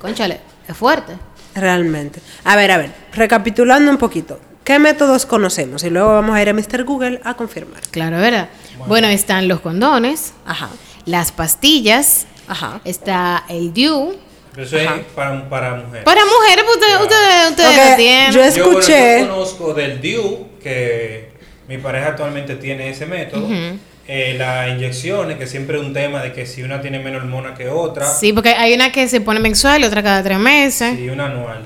conchale, 0.00 0.40
es 0.68 0.76
fuerte. 0.76 1.14
Realmente. 1.54 2.20
A 2.44 2.56
ver, 2.56 2.72
a 2.72 2.78
ver, 2.78 2.92
recapitulando 3.12 3.90
un 3.90 3.98
poquito. 3.98 4.40
¿Qué 4.64 4.78
métodos 4.78 5.26
conocemos? 5.26 5.84
Y 5.84 5.90
luego 5.90 6.14
vamos 6.14 6.34
a 6.34 6.42
ir 6.42 6.48
a 6.48 6.54
Mr. 6.54 6.84
Google 6.84 7.20
a 7.22 7.34
confirmar. 7.34 7.82
Claro, 7.90 8.16
¿verdad? 8.16 8.48
Bueno, 8.88 9.08
están 9.08 9.46
los 9.46 9.60
condones, 9.60 10.32
Ajá, 10.46 10.70
las 11.04 11.32
pastillas, 11.32 12.26
ajá. 12.48 12.80
está 12.84 13.44
el 13.48 13.72
DIU. 13.72 14.14
Pero 14.52 14.66
eso 14.66 14.76
es 14.78 14.88
para, 15.16 15.48
para 15.48 15.74
mujeres. 15.74 16.04
Para 16.04 16.20
mujeres, 16.24 16.64
pues 16.64 16.76
ustedes, 16.76 16.92
Claro. 16.96 17.04
ustedes, 17.04 17.50
ustedes 17.50 17.78
Ok, 17.78 17.90
lo 17.90 17.96
tienen. 17.96 18.32
yo 18.32 18.40
es- 18.44 18.54
Yo, 18.54 18.64
bueno, 18.66 18.78
escuché- 18.80 19.20
yo 19.20 19.28
conozco 19.28 19.74
del 19.74 20.00
DIU, 20.00 20.46
que 20.62 21.32
mi 21.68 21.78
pareja 21.78 22.08
actualmente 22.08 22.54
tiene 22.56 22.88
ese 22.90 23.06
método. 23.06 23.44
Ujú. 23.46 23.78
Eh, 24.06 24.36
las 24.38 24.68
inyecciones, 24.68 25.38
que 25.38 25.46
siempre 25.46 25.78
es 25.78 25.82
un 25.82 25.92
tema 25.94 26.22
de 26.22 26.32
que 26.32 26.44
si 26.46 26.62
una 26.62 26.80
tiene 26.80 26.98
menos 26.98 27.22
hormona 27.22 27.54
que 27.54 27.68
otra, 27.68 28.06
Sí, 28.06 28.32
porque 28.34 28.50
hay 28.50 28.74
una 28.74 28.92
que 28.92 29.08
se 29.08 29.20
pone 29.22 29.40
mensual 29.40 29.80
y 29.80 29.84
otra 29.86 30.02
cada 30.02 30.22
tres 30.22 30.38
meses. 30.38 30.98
y 30.98 31.08
una 31.08 31.26
anual. 31.26 31.64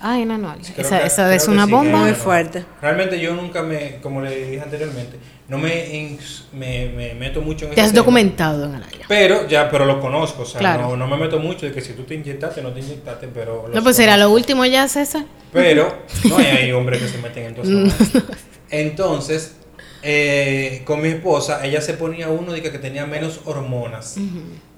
Ay, 0.00 0.24
no, 0.24 0.38
no. 0.38 0.54
Creo 0.74 0.86
Esa, 0.86 1.00
que- 1.00 1.06
esa 1.08 1.34
es 1.34 1.48
una 1.48 1.66
sí, 1.66 1.70
bomba. 1.72 1.98
que- 1.98 2.04
Muy 2.04 2.14
fuerte. 2.14 2.64
Realmente 2.80 3.20
yo 3.20 3.34
nunca 3.34 3.62
me, 3.62 3.96
como 3.96 4.22
le 4.22 4.34
dije 4.34 4.60
anteriormente, 4.62 5.18
no 5.50 5.58
me, 5.58 6.16
me, 6.54 6.86
me 6.88 7.14
meto 7.14 7.42
mucho 7.42 7.66
en 7.66 7.72
Te 7.72 7.74
ese 7.74 7.82
has 7.82 7.88
tema. 7.90 8.00
documentado 8.00 8.64
en 8.64 8.76
el 8.76 8.82
área. 8.82 9.04
Pero 9.08 9.46
ya, 9.48 9.68
pero 9.68 9.84
lo 9.84 10.00
conozco, 10.00 10.42
o 10.42 10.46
sea, 10.46 10.60
Claro. 10.60 10.88
no, 10.90 10.96
no 10.96 11.06
me 11.08 11.16
meto 11.16 11.38
mucho 11.38 11.66
de 11.66 11.72
que 11.72 11.80
si 11.82 11.92
tú 11.92 12.04
te 12.04 12.14
inyectaste, 12.14 12.62
no 12.62 12.72
te 12.72 12.80
inyectaste, 12.80 13.28
pero... 13.28 13.68
No, 13.74 13.82
pues 13.82 13.98
era 13.98 14.12
conozco. 14.12 14.28
lo 14.30 14.34
último 14.36 14.64
ya, 14.64 14.88
César. 14.88 15.24
Pero 15.52 15.92
no 16.28 16.38
hay, 16.38 16.46
hay 16.46 16.72
hombres 16.72 17.02
que 17.02 17.08
se 17.08 17.18
meten 17.18 17.44
en 17.46 17.54
todo 17.56 17.84
eso. 17.84 18.22
Entonces, 18.70 19.56
eh, 20.02 20.82
con 20.84 21.02
mi 21.02 21.08
esposa, 21.08 21.64
ella 21.66 21.80
se 21.80 21.94
ponía 21.94 22.28
uno 22.28 22.52
de 22.52 22.62
que, 22.62 22.70
que 22.70 22.78
tenía 22.78 23.04
menos 23.06 23.40
hormonas. 23.44 24.16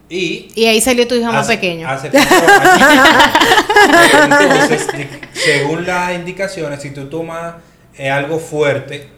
Y 0.08 0.48
Y 0.54 0.64
ahí 0.66 0.80
salió 0.80 1.06
tu 1.06 1.14
hijo 1.14 1.30
más 1.32 1.46
pequeño. 1.46 1.88
hace. 1.88 2.08
Entonces, 4.24 4.86
según 5.32 5.86
las 5.86 6.14
indicaciones, 6.14 6.80
si 6.82 6.90
tú 6.90 7.06
tomas 7.08 7.54
eh, 7.96 8.10
algo 8.10 8.38
fuerte, 8.38 9.08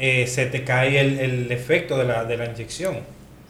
eh, 0.00 0.26
se 0.26 0.46
te 0.46 0.64
cae 0.64 0.98
el, 0.98 1.18
el 1.20 1.52
efecto 1.52 1.96
de 1.98 2.04
la, 2.04 2.24
de 2.24 2.36
la 2.36 2.46
inyección. 2.46 2.98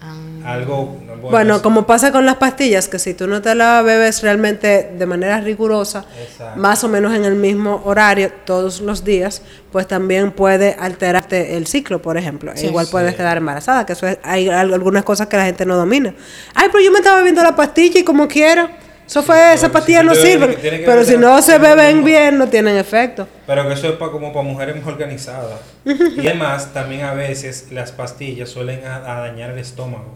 Ah. 0.03 0.15
Algo. 0.45 0.97
no, 1.05 1.15
Bueno, 1.29 1.61
como 1.61 1.85
pasa 1.85 2.11
con 2.11 2.25
las 2.25 2.37
pastillas, 2.37 2.87
que 2.87 2.97
si 2.97 3.13
tú 3.13 3.27
no 3.27 3.39
te 3.43 3.53
la 3.53 3.83
bebes 3.83 4.23
realmente 4.23 4.89
de 4.97 5.05
manera 5.05 5.39
rigurosa, 5.41 6.05
Exacto. 6.19 6.59
más 6.59 6.83
o 6.83 6.87
menos 6.87 7.13
en 7.13 7.23
el 7.23 7.35
mismo 7.35 7.83
horario 7.85 8.31
todos 8.45 8.81
los 8.81 9.03
días, 9.03 9.43
pues 9.71 9.87
también 9.87 10.31
puede 10.31 10.75
alterarte 10.79 11.55
el 11.55 11.67
ciclo, 11.67 12.01
por 12.01 12.17
ejemplo. 12.17 12.51
Sí. 12.55 12.65
Igual 12.65 12.87
puedes 12.89 13.13
quedar 13.13 13.37
embarazada, 13.37 13.85
que 13.85 13.93
eso 13.93 14.07
es- 14.07 14.17
hay 14.23 14.49
al- 14.49 14.73
algunas 14.73 15.03
cosas 15.03 15.27
que 15.27 15.37
la 15.37 15.45
gente 15.45 15.67
no 15.67 15.75
domina. 15.77 16.15
Ay, 16.55 16.69
pero 16.71 16.83
yo 16.83 16.91
me 16.91 16.97
estaba 16.97 17.17
bebiendo 17.17 17.43
la 17.43 17.55
pastilla 17.55 17.99
y 17.99 18.03
como 18.03 18.27
quiera. 18.27 18.71
Eso 19.11 19.23
fue, 19.23 19.69
pastillas 19.69 20.01
tú 20.03 20.07
no 20.07 20.15
sirven. 20.15 20.55
Pero 20.61 21.03
si 21.03 21.17
no 21.17 21.41
se 21.41 21.57
beben 21.57 21.99
no. 21.99 22.05
bien, 22.05 22.37
no 22.37 22.47
tienen 22.47 22.77
efecto. 22.77 23.27
Pero 23.45 23.67
que 23.67 23.73
eso 23.73 23.87
es 23.89 23.95
para, 23.95 24.09
como 24.09 24.31
para 24.31 24.43
mujeres 24.47 24.77
más 24.77 24.87
organizadas. 24.87 25.59
y 25.85 26.19
además, 26.27 26.73
también 26.73 27.01
a 27.01 27.13
veces 27.13 27.67
las 27.71 27.91
pastillas 27.91 28.49
suelen 28.49 28.85
a, 28.85 28.95
a 29.17 29.19
dañar 29.27 29.49
el 29.49 29.59
estómago. 29.59 30.15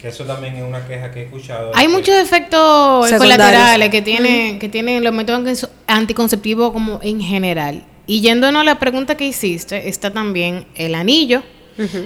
Que 0.00 0.08
eso 0.08 0.22
también 0.24 0.54
es 0.54 0.62
una 0.62 0.86
queja 0.86 1.10
que 1.10 1.22
he 1.22 1.24
escuchado. 1.24 1.72
Hay 1.74 1.88
muchos 1.88 2.14
efectos 2.14 3.10
colaterales 3.18 3.88
que 3.90 4.02
tienen, 4.02 4.60
que 4.60 4.68
tienen 4.68 5.02
los 5.02 5.12
métodos 5.12 5.40
anti- 5.40 5.66
anticonceptivos 5.88 6.70
como 6.72 7.00
en 7.02 7.20
general. 7.20 7.82
Y 8.06 8.20
yéndonos 8.20 8.60
a 8.62 8.64
la 8.64 8.78
pregunta 8.78 9.16
que 9.16 9.24
hiciste, 9.24 9.88
está 9.88 10.12
también 10.12 10.66
el 10.76 10.94
anillo, 10.94 11.42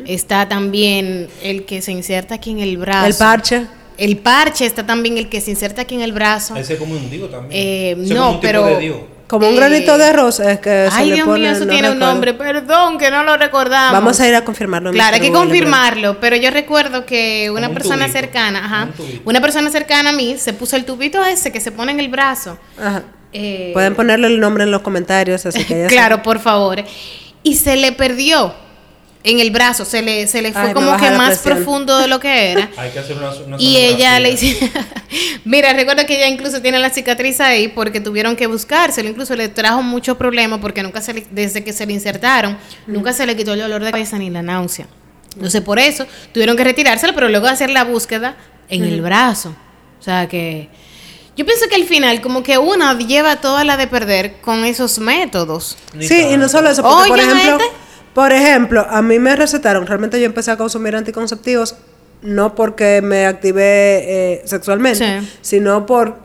está 0.07 0.49
también 0.49 1.29
el 1.43 1.67
que 1.67 1.83
se 1.83 1.93
inserta 1.93 2.37
aquí 2.37 2.53
en 2.53 2.61
el 2.61 2.79
brazo. 2.79 3.07
El 3.07 3.15
parche. 3.15 3.67
El 4.01 4.17
parche, 4.19 4.67
está 4.67 4.85
también 4.87 5.19
el 5.19 5.29
que 5.29 5.41
se 5.41 5.51
inserta 5.51 5.83
aquí 5.83 5.95
en 5.95 6.01
el 6.01 6.13
brazo. 6.13 6.57
Ese 6.57 6.73
es 6.75 6.79
como 6.79 6.95
un 6.95 7.11
digo 7.11 7.29
también. 7.29 7.53
Eh, 7.53 7.93
Ese 7.93 8.03
es 8.03 8.09
no, 8.11 8.17
como 8.17 8.31
un 8.31 8.41
tipo 8.41 8.47
pero- 8.49 8.65
de 8.67 8.79
digo. 8.79 9.09
Como 9.29 9.47
un 9.47 9.53
Eh, 9.55 9.57
granito 9.59 9.97
de 9.97 10.05
arroz 10.07 10.41
es 10.41 10.59
que 10.59 10.89
se 10.91 10.97
Ay, 10.97 11.11
le 11.11 11.15
Dios 11.15 11.27
pone. 11.29 11.41
mío, 11.45 11.53
eso 11.53 11.65
no 11.65 11.71
tiene 11.71 11.91
un 11.93 12.01
nombre, 12.01 12.35
perdón, 12.35 12.99
que 12.99 13.13
no 13.13 13.23
lo 13.23 13.37
recordamos. 13.37 13.93
Vamos 13.93 14.19
a 14.19 14.27
ir 14.27 14.35
a 14.35 14.45
confirmarlo. 14.45 14.91
Claro, 14.91 15.15
hay 15.15 15.21
que 15.21 15.31
confirmarlo, 15.31 16.19
pero 16.19 16.35
yo 16.35 16.51
recuerdo 16.51 17.07
que 17.07 17.49
una 17.55 17.69
un 17.69 17.75
persona 17.75 18.07
tubito, 18.07 18.19
cercana, 18.19 18.65
ajá, 18.65 18.89
un 18.99 19.21
una 19.27 19.41
persona 19.41 19.71
cercana 19.71 20.11
a 20.11 20.13
mí 20.13 20.35
se 20.37 20.53
puso 20.53 20.75
el 20.75 20.85
tubito 20.85 21.25
ese 21.25 21.53
que 21.53 21.61
se 21.61 21.71
pone 21.71 21.93
en 21.93 22.01
el 22.01 22.09
brazo. 22.09 22.59
Ajá. 22.77 23.05
eh, 23.33 23.71
Pueden 23.73 23.95
ponerle 23.95 24.27
el 24.27 24.41
nombre 24.41 24.65
en 24.65 24.73
los 24.73 24.81
comentarios, 24.83 25.47
así 25.47 25.63
que 25.65 25.79
ya 25.83 25.87
claro, 25.87 26.23
por 26.25 26.41
favor. 26.41 26.83
Y 27.45 27.55
se 27.55 27.77
le 27.77 27.93
perdió 27.93 28.53
en 29.23 29.39
el 29.41 29.51
brazo, 29.51 29.85
se 29.85 30.01
le, 30.03 30.27
se 30.27 30.41
le 30.41 30.53
fue 30.53 30.63
Ay, 30.69 30.73
como 30.73 30.97
que 30.97 31.11
más 31.11 31.39
presión. 31.41 31.57
profundo 31.57 31.99
de 31.99 32.09
lo 32.09 32.19
que 32.21 32.53
era. 32.53 32.71
Hay 32.77 32.91
que 32.91 32.99
hacer 33.01 33.17
una, 33.19 33.31
una 33.31 33.57
Y 33.61 33.77
ella 33.77 34.19
le 34.19 34.31
hizo. 34.33 34.47
Mira, 35.45 35.73
recuerdo 35.73 36.07
que 36.07 36.17
ella 36.17 36.29
incluso 36.29 36.63
tiene 36.63 36.79
la 36.79 36.91
cicatriz 36.91 37.41
ahí 37.41 37.69
porque 37.69 38.01
tuvieron 38.01 38.37
que 38.37 38.47
buscárselo. 38.47 39.09
Incluso 39.09 39.35
le 39.37 39.49
trajo 39.49 39.83
mucho 39.83 40.17
problema 40.17 40.61
porque 40.61 40.83
nunca 40.83 41.01
se 41.01 41.13
le- 41.15 41.27
desde 41.31 41.63
que 41.65 41.73
se 41.73 41.85
le 41.87 41.93
insertaron, 41.93 42.57
nunca 42.87 43.13
se 43.13 43.27
le 43.27 43.37
quitó 43.37 43.53
el 43.53 43.61
dolor 43.61 43.85
de 43.85 43.91
cabeza 43.91 44.17
ni 44.19 44.31
la 44.31 44.43
náusea. 44.43 44.87
Entonces, 45.35 45.61
por 45.61 45.79
eso 45.79 46.07
tuvieron 46.33 46.57
que 46.57 46.65
retirárselo, 46.65 47.15
pero 47.15 47.29
luego 47.29 47.47
hacer 47.47 47.71
la 47.71 47.85
búsqueda 47.85 48.37
en 48.69 48.85
el 48.85 49.01
brazo. 49.03 49.55
O 49.99 50.03
sea 50.03 50.29
que. 50.29 50.69
Yo 51.37 51.47
pienso 51.47 51.69
que 51.69 51.77
al 51.77 51.85
final, 51.85 52.21
como 52.21 52.43
que 52.43 52.59
una 52.59 52.99
lleva 52.99 53.37
toda 53.37 53.65
la 53.65 53.77
de 53.77 53.87
perder 53.87 54.41
con 54.41 54.65
esos 54.65 54.99
métodos. 54.99 55.77
Sí, 55.99 56.21
y 56.33 56.37
no 56.37 56.49
solo 56.49 56.69
eso, 56.71 56.83
porque 56.83 57.09
por 57.09 57.19
Oye, 57.19 57.29
ejemplo, 57.31 57.59
gente. 57.59 57.77
Por 58.15 58.33
ejemplo, 58.33 58.87
a 58.89 59.03
mí 59.03 59.19
me 59.19 59.37
recetaron, 59.37 59.87
realmente 59.87 60.19
yo 60.21 60.27
empecé 60.27 60.51
a 60.51 60.57
consumir 60.57 60.97
anticonceptivos 60.97 61.77
no 62.23 62.55
porque 62.55 63.01
me 63.03 63.25
activé 63.27 63.63
eh, 63.63 64.43
sexualmente, 64.45 65.21
Sí. 65.23 65.29
sino 65.41 65.87
por 65.87 66.17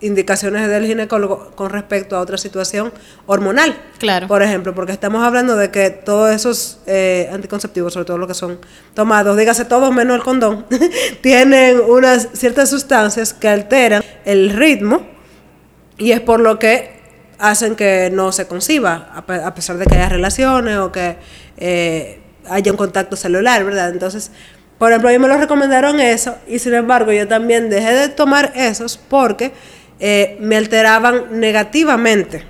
indicaciones 0.00 0.66
del 0.68 0.84
ginecólogo 0.86 1.52
con 1.54 1.70
respecto 1.70 2.16
a 2.16 2.20
otra 2.20 2.36
situación 2.38 2.92
hormonal. 3.26 3.76
Claro. 3.98 4.26
Por 4.28 4.42
ejemplo, 4.42 4.74
porque 4.74 4.92
estamos 4.92 5.22
hablando 5.22 5.54
de 5.56 5.70
que 5.70 5.90
todos 5.90 6.34
esos 6.34 6.78
eh, 6.86 7.28
anticonceptivos, 7.32 7.92
sobre 7.92 8.06
todo 8.06 8.18
los 8.18 8.26
que 8.28 8.34
son 8.34 8.58
tomados, 8.94 9.36
dígase 9.36 9.64
todos 9.64 9.94
menos 9.94 10.16
el 10.16 10.22
condón, 10.22 10.66
tienen 11.22 11.80
unas 11.86 12.28
ciertas 12.32 12.68
sustancias 12.70 13.32
que 13.34 13.46
alteran 13.48 14.02
el 14.24 14.50
ritmo 14.50 15.06
y 15.98 16.12
es 16.12 16.20
por 16.20 16.40
lo 16.40 16.58
que 16.58 17.01
hacen 17.42 17.74
que 17.74 18.08
no 18.12 18.30
se 18.32 18.46
conciba, 18.46 19.10
a, 19.14 19.26
pe- 19.26 19.42
a 19.42 19.52
pesar 19.54 19.76
de 19.76 19.84
que 19.86 19.96
haya 19.96 20.08
relaciones 20.08 20.78
o 20.78 20.92
que 20.92 21.16
eh, 21.56 22.20
haya 22.48 22.70
un 22.70 22.78
contacto 22.78 23.16
celular, 23.16 23.64
¿verdad? 23.64 23.90
Entonces, 23.90 24.30
por 24.78 24.90
ejemplo, 24.90 25.08
a 25.10 25.12
mí 25.12 25.18
me 25.18 25.28
lo 25.28 25.36
recomendaron 25.36 26.00
eso 26.00 26.36
y 26.46 26.58
sin 26.60 26.74
embargo 26.74 27.12
yo 27.12 27.26
también 27.28 27.68
dejé 27.68 27.92
de 27.94 28.08
tomar 28.08 28.52
esos 28.54 28.96
porque 28.96 29.52
eh, 30.00 30.36
me 30.40 30.56
alteraban 30.56 31.40
negativamente 31.40 32.44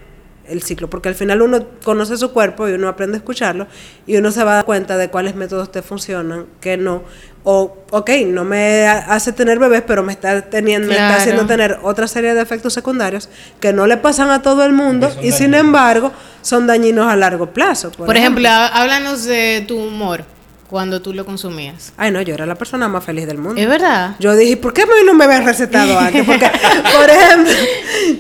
el 0.47 0.63
ciclo, 0.63 0.91
porque 0.91 1.09
al 1.09 1.15
final 1.15 1.41
uno 1.41 1.67
conoce 1.85 2.17
su 2.19 2.33
cuerpo 2.33 2.69
y 2.69 2.73
uno 2.73 2.89
aprende 2.89 3.17
a 3.17 3.19
escucharlo 3.19 3.67
y 4.07 4.17
uno 4.17 4.31
se 4.31 4.45
va 4.45 4.53
a 4.53 4.55
dar 4.57 4.65
cuenta 4.67 4.99
de 4.99 5.09
cuáles 5.09 5.35
métodos 5.35 5.71
te 5.73 5.81
funcionan, 5.83 6.47
que 6.61 6.77
no. 6.77 7.05
O, 7.45 7.77
ok, 7.91 8.11
no 8.27 8.45
me 8.45 8.87
ha- 8.87 8.99
hace 9.13 9.33
tener 9.33 9.59
bebés, 9.59 9.83
pero 9.85 10.05
me 10.05 10.13
está 10.13 10.43
teniendo, 10.43 10.87
me 10.89 10.95
está 10.95 11.17
haciendo 11.17 11.45
tener 11.47 11.79
otra 11.83 12.07
serie 12.07 12.35
de 12.35 12.41
efectos 12.41 12.73
secundarios 12.73 13.29
que 13.59 13.73
no 13.73 13.87
le 13.89 13.97
pasan 13.97 14.31
a 14.31 14.43
todo 14.43 14.65
el 14.65 14.73
mundo 14.73 15.11
y 15.23 15.33
sin 15.33 15.55
embargo 15.55 16.13
son 16.41 16.69
dañinos 16.69 17.11
a 17.11 17.17
largo 17.17 17.47
plazo. 17.53 17.91
Por, 17.91 18.07
Por 18.07 18.17
ejemplo, 18.17 18.49
há- 18.49 18.69
háblanos 18.69 19.25
de 19.25 19.65
tu 19.67 19.77
humor 19.77 20.25
cuando 20.71 21.03
tú 21.03 21.13
lo 21.13 21.25
consumías. 21.27 21.93
Ay, 21.97 22.13
no, 22.13 22.23
yo 22.23 22.33
era 22.35 22.47
la 22.47 22.55
persona 22.55 22.87
más 22.89 23.03
feliz 23.05 23.27
del 23.27 23.39
mundo. 23.39 23.61
¿Es 23.61 23.69
verdad? 23.69 24.15
Yo 24.21 24.37
dije, 24.37 24.57
¿por 24.57 24.73
qué 24.73 24.83
a 24.83 24.87
mí 24.87 24.93
no 25.05 25.13
me 25.13 25.25
habían 25.25 25.45
recetado 25.45 25.99
antes? 25.99 26.25
Porque, 26.27 26.49
por 26.97 27.11
ejemplo, 27.11 27.53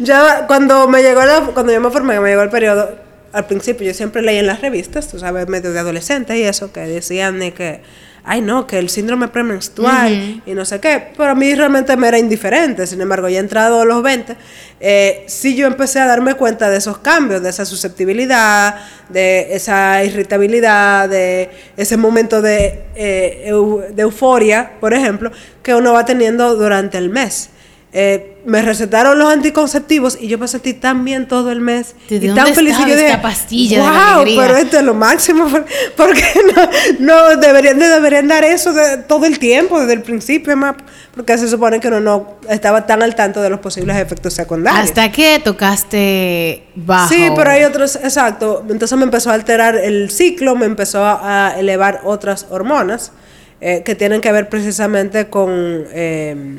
yo 0.00 0.14
cuando 0.48 0.88
me 0.88 1.00
llegó 1.02 1.24
la- 1.24 1.42
cuando 1.54 1.72
yo 1.72 1.80
me 1.80 1.90
formé, 1.90 2.14
que 2.14 2.20
me 2.20 2.28
llegó 2.30 2.42
el 2.42 2.50
periodo, 2.50 2.90
al 3.32 3.46
principio 3.46 3.86
yo 3.86 3.94
siempre 3.94 4.20
leí 4.20 4.38
en 4.38 4.46
las 4.48 4.60
revistas, 4.60 5.08
tú 5.08 5.18
sabes, 5.18 5.48
medio 5.48 5.72
de 5.72 5.78
adolescentes 5.78 6.36
y 6.36 6.42
eso, 6.42 6.72
que 6.72 6.80
decían 6.80 7.38
de 7.38 7.54
que, 7.54 7.80
ay 8.24 8.40
no, 8.40 8.66
que 8.66 8.78
el 8.78 8.88
síndrome 8.88 9.26
premenstrual 9.28 10.12
y 10.46 10.54
no 10.54 10.64
sé 10.64 10.78
qué, 10.80 11.08
pero 11.16 11.30
a 11.30 11.34
mí 11.34 11.54
realmente 11.54 11.96
me 11.96 12.06
era 12.08 12.18
indiferente, 12.18 12.86
sin 12.86 13.00
embargo, 13.00 13.28
ya 13.28 13.40
entrado 13.40 13.80
a 13.80 13.84
los 13.84 14.02
20, 14.02 14.36
eh, 14.80 15.24
sí 15.26 15.54
yo 15.56 15.66
empecé 15.66 15.98
a 16.00 16.06
darme 16.06 16.34
cuenta 16.34 16.70
de 16.70 16.76
esos 16.78 16.98
cambios, 16.98 17.42
de 17.42 17.50
esa 17.50 17.64
susceptibilidad, 17.64 18.76
de 19.08 19.54
esa 19.54 20.04
irritabilidad, 20.04 21.08
de 21.08 21.50
ese 21.76 21.96
momento 21.96 22.40
de, 22.42 22.84
eh, 22.94 23.46
eu- 23.48 23.88
de 23.92 24.02
euforia, 24.02 24.72
por 24.80 24.94
ejemplo, 24.94 25.30
que 25.62 25.74
uno 25.74 25.92
va 25.92 26.04
teniendo 26.04 26.54
durante 26.56 26.98
el 26.98 27.10
mes. 27.10 27.50
Eh, 27.94 28.38
me 28.46 28.62
recetaron 28.62 29.18
los 29.18 29.30
anticonceptivos 29.30 30.16
y 30.18 30.26
yo 30.26 30.38
me 30.38 30.48
sentí 30.48 30.72
tan 30.72 31.04
bien 31.04 31.28
todo 31.28 31.52
el 31.52 31.60
mes 31.60 31.94
¿De 32.08 32.16
y 32.16 32.26
dónde 32.28 32.42
tan 32.42 32.54
feliz 32.54 32.74
y 32.78 32.88
yo 32.88 32.96
dije, 32.96 33.18
pastilla 33.18 33.76
de 33.76 33.82
wow, 33.82 33.92
alegría?" 34.22 34.40
pero 34.40 34.56
esto 34.56 34.78
es 34.78 34.82
lo 34.84 34.94
máximo 34.94 35.46
¿por- 35.50 35.66
porque 35.94 36.24
no, 36.98 37.26
no 37.32 37.36
deberían 37.36 37.78
de- 37.78 37.88
deberían 37.88 38.28
dar 38.28 38.44
eso 38.44 38.72
de, 38.72 38.96
todo 38.96 39.26
el 39.26 39.38
tiempo 39.38 39.78
desde 39.78 39.92
el 39.92 40.00
principio 40.00 40.56
más 40.56 40.76
porque 41.14 41.36
se 41.36 41.46
supone 41.48 41.80
que 41.80 41.88
uno 41.88 42.00
no 42.00 42.36
estaba 42.48 42.86
tan 42.86 43.02
al 43.02 43.14
tanto 43.14 43.42
de 43.42 43.50
los 43.50 43.60
posibles 43.60 43.94
efectos 43.98 44.32
secundarios 44.32 44.84
Hasta 44.84 45.12
que 45.12 45.38
tocaste 45.44 46.64
bajo. 46.74 47.12
Sí, 47.12 47.28
pero 47.36 47.50
hay 47.50 47.64
otros, 47.64 47.96
exacto. 47.96 48.64
Entonces 48.70 48.96
me 48.96 49.04
empezó 49.04 49.30
a 49.30 49.34
alterar 49.34 49.76
el 49.76 50.10
ciclo, 50.10 50.56
me 50.56 50.64
empezó 50.66 51.04
a, 51.04 51.48
a 51.48 51.58
elevar 51.60 52.00
otras 52.04 52.46
hormonas 52.50 53.12
eh, 53.60 53.82
que 53.84 53.94
tienen 53.94 54.20
que 54.22 54.32
ver 54.32 54.48
precisamente 54.48 55.28
con, 55.28 55.50
eh, 55.92 56.56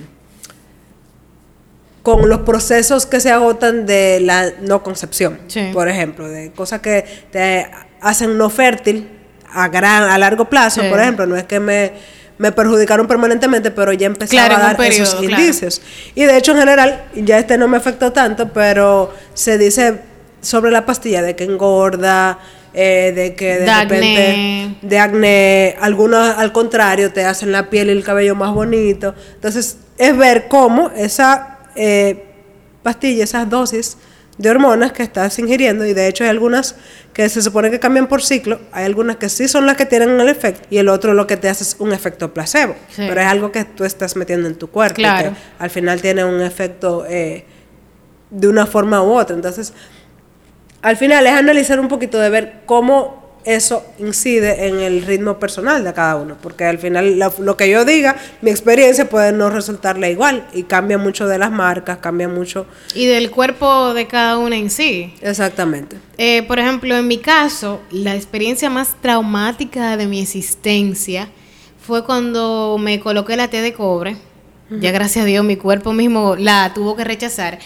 con 2.04 2.28
los 2.30 2.40
procesos 2.42 3.06
que 3.06 3.20
se 3.22 3.32
agotan 3.32 3.86
de 3.86 4.20
la 4.22 4.52
no 4.62 4.84
concepción, 4.84 5.40
Sí. 5.48 5.70
por 5.74 5.88
ejemplo, 5.88 6.28
de 6.28 6.52
cosas 6.52 6.82
que 6.82 7.06
te 7.32 7.68
hacen 8.02 8.38
no 8.38 8.50
fértil 8.50 9.08
a, 9.54 9.70
gran, 9.70 10.04
a 10.04 10.18
largo 10.18 10.46
plazo, 10.46 10.82
Sí. 10.82 10.90
por 10.90 11.00
ejemplo, 11.00 11.26
no 11.26 11.36
es 11.38 11.46
que 11.46 11.60
me, 11.62 11.94
me 12.38 12.52
perjudicaron 12.52 13.08
permanentemente, 13.08 13.72
pero 13.72 13.94
ya 13.94 14.08
empezaba 14.08 14.48
Claro, 14.48 14.62
a 14.64 14.74
dar 14.74 14.82
esos 14.82 15.16
claro. 15.16 15.30
indicios. 15.42 15.82
Y 16.14 16.26
de 16.26 16.36
hecho, 16.38 16.52
en 16.52 16.58
general, 16.60 17.06
ya 17.16 17.40
este 17.40 17.58
no 17.58 17.68
me 17.70 17.78
afectó 17.78 18.12
tanto, 18.12 18.50
pero 18.52 19.14
se 19.34 19.58
dice 19.58 20.00
sobre 20.42 20.72
la 20.72 20.86
pastilla 20.86 21.22
de 21.22 21.36
que 21.38 21.46
engorda, 21.46 22.38
eh, 22.74 23.14
de 23.16 23.36
que 23.36 23.60
de, 23.60 23.66
De 23.66 23.76
repente 23.84 24.28
acné. 24.32 24.76
de 24.82 25.00
acné, 25.00 25.76
algunos 25.80 26.38
al 26.38 26.52
contrario 26.52 27.14
te 27.14 27.24
hacen 27.24 27.52
la 27.54 27.70
piel 27.70 27.88
y 27.88 27.92
el 27.92 28.04
cabello 28.04 28.36
más 28.36 28.52
bonito. 28.54 29.16
Entonces, 29.36 29.78
es 29.98 30.18
ver 30.18 30.48
cómo 30.50 30.90
esa 30.98 31.53
eh, 31.76 32.26
pastilla, 32.84 33.24
esas 33.24 33.50
dosis 33.50 33.98
de 34.38 34.50
hormonas 34.50 34.92
que 34.94 35.04
estás 35.04 35.38
ingiriendo 35.38 35.86
y 35.86 35.94
de 35.94 36.08
hecho 36.08 36.24
hay 36.24 36.30
algunas 36.32 36.76
que 37.14 37.30
se 37.30 37.42
supone 37.44 37.70
que 37.70 37.80
cambian 37.80 38.08
por 38.08 38.24
ciclo, 38.24 38.60
hay 38.72 38.84
algunas 38.86 39.18
que 39.18 39.30
sí 39.30 39.48
son 39.48 39.68
las 39.68 39.78
que 39.78 39.86
tienen 39.86 40.20
el 40.20 40.28
efecto 40.28 40.68
y 40.72 40.78
el 40.80 40.90
otro 40.90 41.14
lo 41.14 41.28
que 41.28 41.38
te 41.38 41.50
hace 41.50 41.64
es 41.64 41.76
un 41.80 41.94
efecto 41.94 42.34
placebo, 42.34 42.76
Sí. 42.90 43.04
pero 43.08 43.22
es 43.22 43.28
algo 43.28 43.52
que 43.52 43.64
tú 43.64 43.84
estás 43.86 44.16
metiendo 44.16 44.48
en 44.48 44.56
tu 44.56 44.70
cuerpo 44.72 45.00
y 45.02 45.04
Claro. 45.04 45.30
que 45.32 45.36
al 45.64 45.70
final 45.70 46.02
tiene 46.02 46.26
un 46.26 46.42
efecto 46.42 47.06
eh, 47.08 47.46
de 48.32 48.48
una 48.48 48.66
forma 48.66 49.04
u 49.04 49.12
otra. 49.14 49.36
Entonces, 49.36 49.72
al 50.82 50.98
final 50.98 51.26
es 51.28 51.34
analizar 51.34 51.80
un 51.80 51.88
poquito 51.88 52.18
de 52.18 52.30
ver 52.32 52.54
cómo 52.66 53.23
eso 53.46 53.86
incide 54.00 54.68
en 54.68 54.80
el 54.80 55.04
ritmo 55.04 55.40
personal 55.40 55.84
de 55.84 55.94
cada 55.94 56.16
uno, 56.16 56.38
porque 56.42 56.66
al 56.66 56.78
final 56.80 57.20
lo, 57.20 57.34
lo 57.40 57.58
que 57.58 57.70
yo 57.70 57.86
diga, 57.86 58.16
mi 58.42 58.52
experiencia 58.52 59.10
puede 59.10 59.32
no 59.32 59.50
resultarle 59.50 60.12
igual 60.12 60.48
y 60.54 60.64
cambia 60.64 60.98
mucho 60.98 61.28
de 61.28 61.38
las 61.38 61.52
marcas, 61.52 61.98
cambia 61.98 62.28
mucho 62.28 62.66
Y 62.96 63.06
del 63.06 63.32
cuerpo 63.32 63.94
de 63.94 64.08
cada 64.08 64.38
una 64.38 64.56
en 64.56 64.70
sí. 64.70 65.14
exactamente. 65.22 65.98
Eh, 66.18 66.44
por 66.44 66.60
ejemplo, 66.60 66.96
en 66.96 67.08
mi 67.08 67.18
caso, 67.18 67.82
la 67.92 68.16
experiencia 68.16 68.70
más 68.70 68.96
traumática 69.02 69.98
de 69.98 70.08
mi 70.08 70.22
existencia 70.22 71.30
fue 71.86 72.06
cuando 72.06 72.78
me 72.80 73.00
coloqué 73.00 73.36
la 73.36 73.50
T 73.50 73.62
de 73.62 73.74
cobre. 73.74 74.18
Ya 74.70 74.92
gracias 74.92 75.24
a 75.24 75.28
Dios 75.28 75.46
mi 75.46 75.56
cuerpo 75.56 75.94
mismo 75.94 76.36
la 76.36 76.72
tuvo 76.74 76.96
que 76.96 77.04
rechazar. 77.04 77.60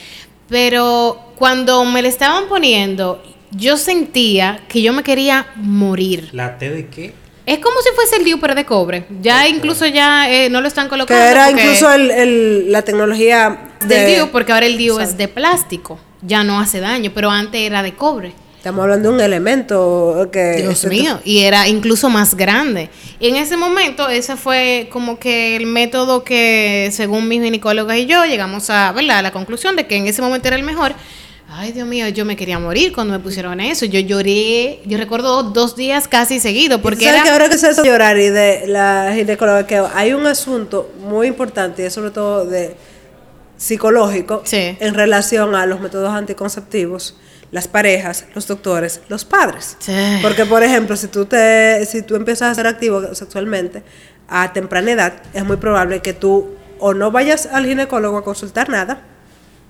Pero 0.50 1.18
cuando 1.38 1.86
me 1.86 2.02
la 2.02 2.10
estaban 2.10 2.50
poniendo, 2.50 3.22
yo 3.52 3.78
sentía 3.78 4.62
que 4.68 4.82
yo 4.82 4.94
me 4.94 5.04
quería 5.04 5.48
morir. 5.56 6.30
¿La 6.34 6.58
T 6.58 6.70
de 6.70 6.88
qué? 6.88 7.14
Es 7.46 7.60
como 7.60 7.80
si 7.82 7.90
fuese 7.96 8.18
el 8.18 8.26
DIU, 8.26 8.40
pero 8.42 8.56
de 8.56 8.66
cobre. 8.66 9.06
Ya 9.22 9.48
incluso 9.48 9.86
ya 9.86 10.30
eh, 10.30 10.50
no 10.50 10.60
lo 10.60 10.68
están 10.68 10.88
Que 10.88 10.90
colocando. 10.90 11.24
era 11.24 11.46
porque- 11.48 11.64
incluso 11.64 11.92
el, 11.94 12.12
el- 12.12 12.72
la 12.74 12.82
tecnología 12.82 13.70
del 13.80 13.88
de... 13.88 14.06
DIU, 14.16 14.30
porque 14.32 14.52
ahora 14.52 14.66
el 14.66 14.78
DIU 14.78 15.00
es 15.00 15.16
de 15.18 15.28
plástico. 15.30 15.98
Ya 16.22 16.44
no 16.44 16.60
hace 16.60 16.80
daño, 16.82 17.12
pero 17.16 17.30
antes 17.32 17.62
era 17.62 17.84
de 17.84 17.94
cobre. 17.94 18.34
Estamos 18.58 18.84
hablando 18.84 19.10
de 19.10 19.16
un 19.16 19.22
elemento 19.22 20.28
que... 20.30 20.56
Dios 20.58 20.82
que- 20.82 20.88
mío, 20.90 21.22
y 21.24 21.40
era 21.44 21.70
incluso 21.70 22.10
más 22.10 22.36
grande. 22.36 22.90
Y 23.20 23.30
en 23.30 23.38
ese 23.38 23.56
momento, 23.56 24.10
ese 24.10 24.36
fue 24.36 24.90
como 24.92 25.18
que 25.18 25.56
el 25.56 25.68
método 25.68 26.26
que, 26.26 26.90
según 26.92 27.30
mis 27.30 27.42
ginecólogas 27.42 27.98
y 27.98 28.08
yo, 28.08 28.26
llegamos 28.26 28.70
a, 28.70 28.92
¿verdad? 28.92 29.20
a 29.20 29.22
la 29.22 29.32
conclusión 29.32 29.78
de 29.78 29.88
que 29.88 29.96
en 29.96 30.08
ese 30.08 30.22
momento 30.22 30.50
era 30.50 30.58
el 30.58 30.64
mejor. 30.64 30.94
Ay, 31.50 31.72
Dios 31.72 31.88
mío, 31.88 32.08
yo 32.10 32.26
me 32.26 32.36
quería 32.36 32.60
morir 32.60 32.92
cuando 32.94 33.14
me 33.14 33.20
pusieron 33.20 33.60
eso. 33.62 33.86
Yo 33.86 34.00
lloré, 34.02 34.82
yo 34.86 34.98
recuerdo 34.98 35.44
dos 35.44 35.76
días 35.78 36.08
casi 36.08 36.40
seguidos, 36.42 36.82
porque 36.82 37.06
¿Sabes 37.06 37.22
que 37.22 37.28
era... 37.30 37.34
ahora 37.38 37.50
que 37.50 37.58
se 37.58 37.68
hace 37.68 37.84
llorar 37.86 38.18
y 38.18 38.30
de 38.30 38.68
la 38.68 39.12
ginecóloga 39.16 39.66
que 39.66 39.78
hay 39.94 40.14
un 40.14 40.28
asunto 40.28 40.92
muy 41.00 41.28
importante 41.28 41.84
y 41.84 41.86
es 41.86 41.94
sobre 41.94 42.12
todo 42.12 42.46
de 42.46 42.76
psicológico 43.56 44.42
Sí. 44.46 44.76
en 44.80 44.94
relación 44.94 45.56
a 45.56 45.66
los 45.66 45.80
métodos 45.80 46.12
anticonceptivos, 46.14 47.16
las 47.52 47.68
parejas, 47.68 48.26
los 48.36 48.46
doctores, 48.46 49.02
los 49.08 49.24
padres. 49.26 49.78
Sí. 49.80 49.94
Porque 50.22 50.46
por 50.46 50.64
ejemplo, 50.64 50.96
si 50.98 51.08
tú 51.08 51.26
te 51.26 51.86
si 51.86 52.02
tú 52.02 52.16
empiezas 52.16 52.52
a 52.52 52.56
ser 52.56 52.68
activo 52.68 53.16
sexualmente 53.16 53.84
a 54.28 54.52
temprana 54.52 54.92
edad, 54.92 55.14
es 55.34 55.46
muy 55.46 55.56
probable 55.58 56.02
que 56.02 56.14
tú 56.14 56.50
o 56.80 56.94
no 56.94 57.10
vayas 57.10 57.48
al 57.48 57.66
ginecólogo 57.66 58.18
a 58.18 58.24
consultar 58.24 58.70
nada, 58.70 59.02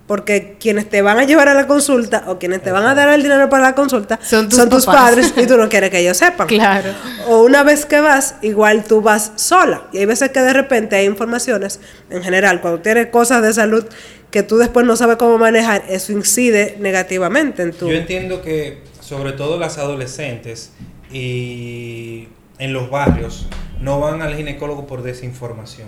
porque 0.07 0.55
quienes 0.57 0.89
te 0.89 1.01
van 1.01 1.19
a 1.19 1.25
llevar 1.25 1.49
a 1.49 1.53
la 1.53 1.67
consulta 1.67 2.23
o 2.27 2.39
quienes 2.39 2.63
te 2.63 2.71
van 2.71 2.85
a 2.85 2.95
dar 2.95 3.09
el 3.09 3.21
dinero 3.21 3.49
para 3.49 3.63
la 3.63 3.75
consulta 3.75 4.17
Son 4.23 4.49
son 4.49 4.69
tus 4.69 4.85
padres 4.85 5.33
y 5.35 5.45
tú 5.45 5.57
no 5.57 5.67
quieres 5.67 5.89
que 5.89 5.99
ellos 5.99 6.17
sepan. 6.17 6.47
Claro. 6.47 6.91
O 7.27 7.43
una 7.43 7.63
vez 7.63 7.85
que 7.85 7.99
vas, 7.99 8.35
igual 8.41 8.85
tú 8.85 9.01
vas 9.01 9.33
sola. 9.35 9.83
Y 9.91 9.97
hay 9.97 10.05
veces 10.05 10.29
que 10.31 10.39
de 10.39 10.53
repente 10.53 10.95
hay 10.95 11.05
informaciones, 11.05 11.81
en 12.09 12.23
general, 12.23 12.61
cuando 12.61 12.81
tienes 12.81 13.07
cosas 13.07 13.43
de 13.43 13.53
salud 13.53 13.85
que 14.31 14.43
tú 14.43 14.57
después 14.57 14.85
no 14.85 14.95
sabes 14.95 15.17
cómo 15.17 15.37
manejar, 15.37 15.83
eso 15.89 16.13
incide 16.13 16.77
negativamente 16.79 17.63
en 17.63 17.73
tu... 17.73 17.89
Yo 17.89 17.95
entiendo 17.95 18.41
que 18.41 18.81
sobre 19.01 19.33
todo 19.33 19.57
las 19.59 19.77
adolescentes 19.77 20.71
y 21.11 22.27
en 22.59 22.73
los 22.73 22.89
barrios 22.89 23.47
no 23.81 23.99
van 23.99 24.21
al 24.21 24.35
ginecólogo 24.35 24.87
por 24.87 25.03
desinformación, 25.03 25.87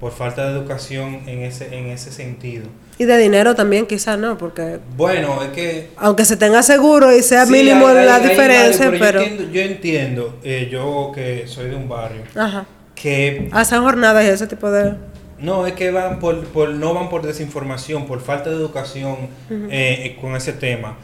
por 0.00 0.12
falta 0.12 0.46
de 0.46 0.58
educación 0.58 1.22
en 1.26 1.42
ese, 1.42 1.76
en 1.76 1.86
ese 1.86 2.10
sentido. 2.10 2.66
Y 2.96 3.04
de 3.06 3.18
dinero 3.18 3.54
también 3.56 3.86
quizás, 3.86 4.18
¿no? 4.18 4.38
Porque 4.38 4.78
Bueno, 4.96 5.42
es 5.42 5.48
que... 5.50 5.90
aunque 5.96 6.24
se 6.24 6.36
tenga 6.36 6.62
seguro 6.62 7.14
y 7.14 7.22
sea 7.22 7.44
sí, 7.44 7.52
mínimo 7.52 7.88
hay- 7.88 8.06
la 8.06 8.16
hay- 8.16 8.28
diferencia, 8.28 8.90
pero... 8.98 9.20
Yo 9.20 9.26
entiendo, 9.26 9.52
yo, 9.52 9.60
entiendo, 9.62 10.38
eh, 10.44 10.68
yo 10.70 11.10
que 11.14 11.44
soy 11.48 11.70
de 11.70 11.74
un 11.76 11.88
barrio, 11.88 12.22
Ajá. 12.36 12.66
que 12.94 13.48
Hacen 13.52 13.82
jornadas 13.82 14.24
y 14.24 14.28
ese 14.28 14.46
tipo 14.46 14.70
de... 14.70 14.94
No, 15.40 15.66
es 15.66 15.72
que 15.72 15.90
van 15.90 16.20
por, 16.20 16.44
por- 16.46 16.70
no 16.70 16.94
van 16.94 17.08
por 17.10 17.22
desinformación, 17.22 18.06
por 18.06 18.20
falta 18.20 18.48
de 18.50 18.56
educación 18.56 19.16
eh, 19.50 20.16
con 20.20 20.36
ese 20.36 20.52
tema. 20.52 20.96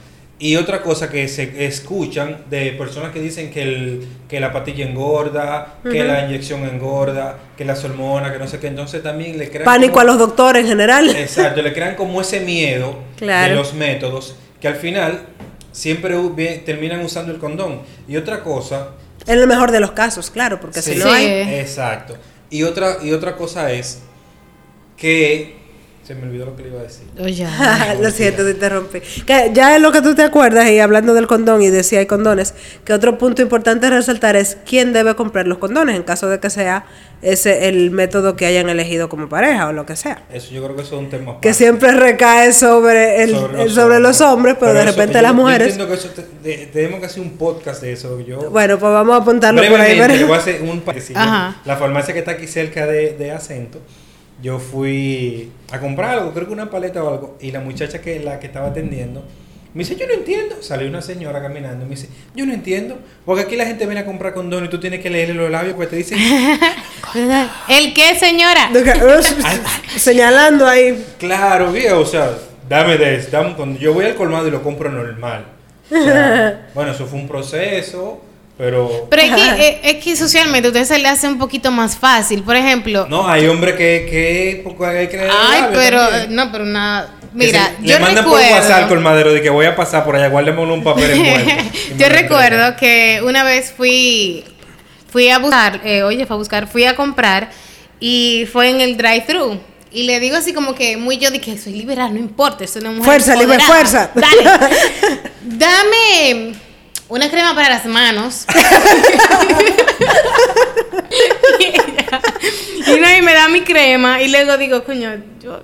Y 0.42 0.56
otra 0.56 0.80
cosa 0.80 1.10
que 1.10 1.28
se 1.28 1.66
escuchan 1.66 2.44
de 2.48 2.72
personas 2.72 3.12
que 3.12 3.20
dicen 3.20 3.50
que, 3.50 3.60
el, 3.62 4.08
que 4.26 4.40
la 4.40 4.50
patilla 4.52 4.86
engorda, 4.86 5.74
que 5.82 6.02
la 6.02 6.24
inyección 6.24 6.64
engorda, 6.64 7.36
que 7.58 7.64
las 7.66 7.84
hormonas, 7.84 8.32
que 8.32 8.38
no 8.38 8.48
sé 8.48 8.58
qué, 8.58 8.68
entonces 8.68 9.02
también 9.02 9.36
le 9.36 9.50
crean... 9.50 9.66
Pánico 9.66 9.92
como- 9.92 10.00
a 10.00 10.04
los 10.04 10.18
doctores 10.18 10.62
en 10.62 10.68
general. 10.68 11.10
Exacto, 11.10 11.60
le 11.60 11.74
crean 11.74 11.94
como 11.94 12.22
ese 12.22 12.40
miedo 12.40 12.96
Claro. 13.18 13.50
de 13.50 13.54
los 13.54 13.74
métodos, 13.74 14.34
que 14.62 14.68
al 14.68 14.76
final 14.76 15.20
siempre 15.72 16.16
terminan 16.64 17.00
usando 17.00 17.32
el 17.32 17.38
condón. 17.38 17.82
Y 18.08 18.16
otra 18.16 18.42
cosa... 18.42 18.92
En 19.26 19.38
el 19.38 19.46
mejor 19.46 19.70
de 19.72 19.80
los 19.80 19.90
casos, 19.90 20.30
claro, 20.30 20.58
porque 20.58 20.80
Sí. 20.80 20.94
si 20.94 20.98
no 21.00 21.04
Sí. 21.04 21.10
hay... 21.10 21.26
Exacto. 21.60 22.16
Y 22.48 22.62
otra, 22.62 22.96
y 23.02 23.12
otra 23.12 23.36
cosa 23.36 23.70
es 23.72 24.00
que... 24.96 25.59
Se 26.10 26.16
me 26.16 26.24
olvidó 26.26 26.46
lo 26.46 26.56
que 26.56 26.64
le 26.64 26.70
iba 26.70 26.80
a 26.80 26.82
decir. 26.82 27.06
Oye, 27.22 27.46
lo 28.02 28.10
siento, 28.10 28.42
te 28.44 28.50
interrumpí. 28.50 28.98
Que 29.24 29.52
ya 29.54 29.76
es 29.76 29.80
lo 29.80 29.92
que 29.92 30.02
tú 30.02 30.16
te 30.16 30.24
acuerdas, 30.24 30.68
y 30.68 30.80
hablando 30.80 31.14
del 31.14 31.28
condón 31.28 31.62
y 31.62 31.68
de 31.70 31.84
si 31.84 31.94
hay 31.94 32.06
condones, 32.06 32.52
que 32.84 32.92
otro 32.92 33.16
punto 33.16 33.42
importante 33.42 33.86
a 33.86 33.90
resaltar 33.90 34.34
es 34.34 34.56
quién 34.66 34.92
debe 34.92 35.14
comprar 35.14 35.46
los 35.46 35.58
condones 35.58 35.94
en 35.94 36.02
caso 36.02 36.28
de 36.28 36.40
que 36.40 36.50
sea 36.50 36.84
ese 37.22 37.68
el 37.68 37.92
método 37.92 38.34
que 38.34 38.46
hayan 38.46 38.68
elegido 38.70 39.08
como 39.08 39.28
pareja 39.28 39.68
o 39.68 39.72
lo 39.72 39.86
que 39.86 39.94
sea. 39.94 40.24
Eso 40.32 40.50
yo 40.52 40.64
creo 40.64 40.74
que 40.74 40.82
eso 40.82 40.96
es 40.96 41.00
un 41.04 41.10
tema 41.10 41.38
Que 41.40 41.54
siempre 41.54 41.92
recae 41.92 42.52
sobre, 42.52 43.22
el, 43.22 43.36
sobre, 43.70 44.00
los, 44.00 44.20
hombres, 44.20 44.56
pero, 44.58 44.74
de 44.74 44.80
eso 44.80 44.90
repente 44.90 45.22
las 45.22 45.30
yo- 45.30 45.36
yo 45.38 45.42
mujeres. 45.44 45.68
entiendo 45.68 45.86
que 45.94 45.94
eso 46.00 46.08
te- 46.08 46.26
de- 46.48 46.66
tenemos 46.72 46.98
que 46.98 47.06
hacer 47.06 47.22
un 47.22 47.36
podcast 47.38 47.80
de 47.82 47.92
eso. 47.92 48.18
Yo, 48.20 48.50
Bueno, 48.50 48.80
pues 48.80 48.92
vamos 48.92 49.14
a 49.14 49.18
apuntarlo 49.22 49.62
por 49.64 49.80
ahí. 49.80 49.96
pero- 49.96 50.26
voy 50.26 50.36
a 50.36 50.40
hacer 50.40 50.60
un. 50.62 50.82
La 51.66 51.76
farmacia 51.76 52.12
que 52.12 52.18
está 52.18 52.32
aquí 52.32 52.48
cerca 52.48 52.84
de, 52.86 53.12
de 53.16 53.30
Acento, 53.30 53.78
yo 54.42 54.58
fui 54.58 55.50
a 55.70 55.80
comprar 55.80 56.18
algo, 56.18 56.32
creo 56.32 56.46
que 56.46 56.52
una 56.52 56.70
paleta 56.70 57.02
o 57.02 57.08
algo, 57.08 57.38
y 57.40 57.50
la 57.50 57.60
muchacha 57.60 58.00
que 58.00 58.20
la 58.20 58.40
que 58.40 58.46
estaba 58.46 58.68
atendiendo 58.68 59.24
me 59.72 59.84
dice, 59.84 59.94
yo 59.94 60.06
no 60.06 60.14
entiendo. 60.14 60.56
Salió 60.62 60.88
una 60.88 61.00
señora 61.00 61.40
caminando 61.40 61.84
y 61.84 61.88
me 61.88 61.94
dice, 61.94 62.08
yo 62.34 62.44
no 62.44 62.52
entiendo, 62.52 62.98
porque 63.24 63.42
aquí 63.42 63.56
la 63.56 63.66
gente 63.66 63.86
viene 63.86 64.00
a 64.00 64.04
comprar 64.04 64.34
condón 64.34 64.64
y 64.64 64.68
tú 64.68 64.80
tienes 64.80 65.00
que 65.00 65.10
leerle 65.10 65.34
los 65.34 65.50
labios, 65.50 65.76
pues 65.76 65.88
te 65.88 65.96
dicen, 65.96 66.18
¿El 67.68 67.94
qué, 67.94 68.16
señora? 68.16 68.70
Señalando 69.96 70.66
ahí. 70.66 71.04
Claro, 71.18 71.70
viejo, 71.70 72.00
o 72.00 72.06
sea, 72.06 72.36
dame 72.68 72.98
de 72.98 73.16
eso, 73.16 73.28
dame. 73.30 73.54
Yo 73.78 73.94
voy 73.94 74.06
al 74.06 74.16
colmado 74.16 74.48
y 74.48 74.50
lo 74.50 74.62
compro 74.62 74.90
normal. 74.90 75.46
O 75.88 76.04
sea, 76.04 76.68
bueno, 76.74 76.90
eso 76.90 77.06
fue 77.06 77.20
un 77.20 77.28
proceso, 77.28 78.20
pero... 78.60 79.06
Pero 79.08 79.22
es 79.22 79.32
que, 79.32 79.68
eh, 79.68 79.80
es 79.82 80.04
que 80.04 80.14
socialmente 80.16 80.68
a 80.68 80.70
usted 80.70 80.84
se 80.84 80.98
le 80.98 81.08
hace 81.08 81.26
un 81.26 81.38
poquito 81.38 81.70
más 81.70 81.96
fácil. 81.96 82.42
Por 82.42 82.56
ejemplo, 82.56 83.06
No, 83.08 83.26
hay 83.26 83.46
hombres 83.46 83.74
que, 83.74 84.06
que, 84.10 84.84
hay 84.84 85.08
que 85.08 85.18
ay, 85.18 85.64
pero 85.72 85.98
también. 86.06 86.34
no, 86.34 86.52
pero 86.52 86.64
nada. 86.66 87.14
Que 87.20 87.46
Mira, 87.46 87.66
se- 87.78 87.86
yo 87.86 87.94
le 87.94 88.00
mandan 88.00 88.24
recuerdo, 88.24 88.46
por 88.48 88.56
WhatsApp 88.58 88.82
al 88.82 88.88
colmadero 88.88 89.32
de 89.32 89.40
que 89.40 89.48
voy 89.48 89.64
a 89.64 89.74
pasar 89.74 90.04
por 90.04 90.14
allá, 90.14 90.28
guárdeme 90.28 90.60
un 90.60 90.84
papel 90.84 91.10
envuelto. 91.10 91.50
Yo 91.96 92.08
recuerdo 92.08 92.76
que 92.76 93.22
una 93.24 93.44
vez 93.44 93.72
fui 93.74 94.44
fui 95.10 95.30
a 95.30 95.38
buscar, 95.38 95.80
eh, 95.84 96.02
oye, 96.02 96.26
fue 96.26 96.34
a 96.34 96.38
buscar, 96.38 96.66
fui 96.68 96.84
a 96.84 96.94
comprar 96.96 97.50
y 97.98 98.46
fue 98.52 98.68
en 98.68 98.80
el 98.80 98.96
drive-thru. 98.96 99.58
Y 99.92 100.02
le 100.04 100.20
digo 100.20 100.36
así 100.36 100.52
como 100.52 100.74
que 100.74 100.96
muy 100.96 101.18
yo 101.18 101.30
dije, 101.30 101.56
soy 101.56 101.72
liberal, 101.72 102.12
no 102.12 102.20
importa, 102.20 102.66
soy 102.66 102.80
una 102.82 102.90
mujer 102.90 103.04
Fuerza, 103.04 103.34
libre, 103.36 103.58
fuerza. 103.60 104.10
Dale. 104.14 104.74
Dame 105.42 106.52
una 107.10 107.28
crema 107.30 107.54
para 107.54 107.68
las 107.68 107.84
manos. 107.86 108.46
y 112.86 113.00
no, 113.00 113.16
y 113.16 113.22
me 113.22 113.34
da 113.34 113.48
mi 113.48 113.62
crema 113.62 114.22
y 114.22 114.28
luego 114.28 114.56
digo, 114.56 114.84
coño, 114.84 115.10
yo 115.42 115.62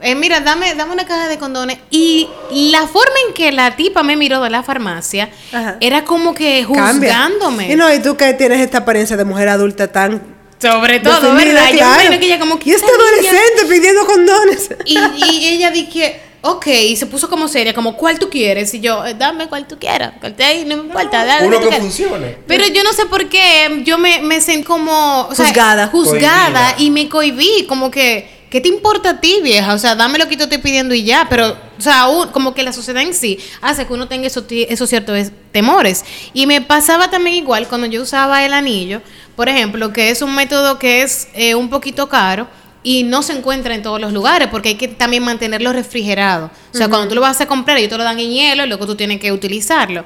eh, 0.00 0.14
mira, 0.14 0.40
dame, 0.40 0.74
dame 0.74 0.92
una 0.92 1.06
caja 1.06 1.28
de 1.28 1.38
condones. 1.38 1.78
Y 1.90 2.28
la 2.50 2.86
forma 2.86 3.14
en 3.28 3.34
que 3.34 3.52
la 3.52 3.76
tipa 3.76 4.02
me 4.02 4.16
miró 4.16 4.42
de 4.42 4.50
la 4.50 4.62
farmacia 4.62 5.30
Ajá. 5.52 5.76
era 5.80 6.04
como 6.04 6.34
que 6.34 6.66
Cambia. 6.72 7.12
juzgándome. 7.14 7.72
Y 7.72 7.76
no, 7.76 7.92
y 7.92 8.00
tú 8.00 8.16
que 8.16 8.34
tienes 8.34 8.60
esta 8.60 8.78
apariencia 8.78 9.16
de 9.16 9.24
mujer 9.24 9.48
adulta 9.48 9.90
tan 9.90 10.22
Sobre 10.60 11.00
todo, 11.00 11.34
¿verdad? 11.34 11.70
Yo 11.72 12.10
me 12.10 12.18
que 12.18 12.26
ella 12.26 12.38
como 12.38 12.58
que 12.58 12.70
Y 12.70 12.72
este 12.72 12.86
esta 12.86 12.98
adolescente 12.98 13.66
pidiendo 13.68 14.06
condones. 14.06 14.70
Y, 14.84 14.98
y 14.98 15.48
ella 15.48 15.70
dije, 15.70 16.20
ok, 16.50 16.66
y 16.66 16.96
se 16.96 17.06
puso 17.06 17.28
como 17.28 17.48
seria, 17.48 17.74
como, 17.74 17.96
¿cuál 17.96 18.18
tú 18.18 18.28
quieres? 18.30 18.72
Y 18.74 18.80
yo, 18.80 19.04
"Eh, 19.06 19.14
dame 19.14 19.48
cuál 19.48 19.66
tú 19.66 19.78
quieras, 19.78 20.12
cuál 20.20 20.34
te 20.34 20.44
ahí, 20.44 20.64
no 20.64 20.76
me 20.76 20.82
importa, 20.84 21.24
dale. 21.24 21.46
Uno 21.46 21.58
que 21.58 21.62
quieras". 21.68 21.80
funcione. 21.80 22.36
Pero 22.46 22.66
yo 22.68 22.82
no 22.84 22.92
sé 22.92 23.06
por 23.06 23.28
qué, 23.28 23.82
yo 23.84 23.98
me, 23.98 24.20
me 24.22 24.40
sentí 24.40 24.64
como... 24.64 25.26
o 25.30 25.34
sea, 25.34 25.46
Juzgada. 25.46 25.86
Juzgada 25.88 26.72
Cohibida. 26.72 26.74
y 26.78 26.90
me 26.90 27.08
cohibí, 27.08 27.66
como 27.68 27.90
que 27.90 28.34
¿qué 28.50 28.60
te 28.60 28.68
importa 28.68 29.10
a 29.10 29.20
ti, 29.20 29.40
vieja? 29.42 29.74
O 29.74 29.78
sea, 29.78 29.96
dame 29.96 30.18
lo 30.18 30.28
que 30.28 30.36
te 30.36 30.44
estoy 30.44 30.58
pidiendo 30.58 30.94
y 30.94 31.02
ya. 31.02 31.26
Pero, 31.28 31.48
o 31.78 31.82
sea, 31.82 32.06
un- 32.08 32.28
como 32.28 32.54
que 32.54 32.62
la 32.62 32.72
sociedad 32.72 33.02
en 33.02 33.12
sí 33.12 33.38
hace 33.60 33.86
que 33.86 33.92
uno 33.92 34.06
tenga 34.08 34.28
esos, 34.28 34.44
esos 34.48 34.88
ciertos 34.88 35.16
es- 35.18 35.32
temores. 35.52 36.04
Y 36.32 36.46
me 36.46 36.60
pasaba 36.62 37.10
también 37.10 37.36
igual 37.36 37.66
cuando 37.68 37.86
yo 37.88 38.00
usaba 38.02 38.44
el 38.46 38.52
anillo, 38.54 39.02
por 39.34 39.48
ejemplo, 39.48 39.92
que 39.92 40.10
es 40.10 40.22
un 40.22 40.34
método 40.34 40.78
que 40.78 41.02
es 41.02 41.28
eh, 41.34 41.54
un 41.56 41.68
poquito 41.68 42.08
caro 42.08 42.46
y 42.86 43.02
no 43.02 43.20
se 43.20 43.32
encuentra 43.32 43.74
en 43.74 43.82
todos 43.82 44.00
los 44.00 44.12
lugares 44.12 44.46
porque 44.48 44.68
hay 44.68 44.74
que 44.76 44.86
también 44.86 45.24
mantenerlo 45.24 45.72
refrigerado. 45.72 46.52
O 46.72 46.76
sea, 46.76 46.86
cuando 46.86 47.08
tú 47.08 47.16
lo 47.16 47.20
vas 47.20 47.40
a 47.40 47.46
comprar, 47.46 47.78
ellos 47.78 47.90
te 47.90 47.98
lo 47.98 48.04
dan 48.04 48.20
en 48.20 48.30
hielo 48.30 48.64
y 48.64 48.68
luego 48.68 48.86
tú 48.86 48.94
tienes 48.94 49.18
que 49.18 49.32
utilizarlo. 49.32 50.04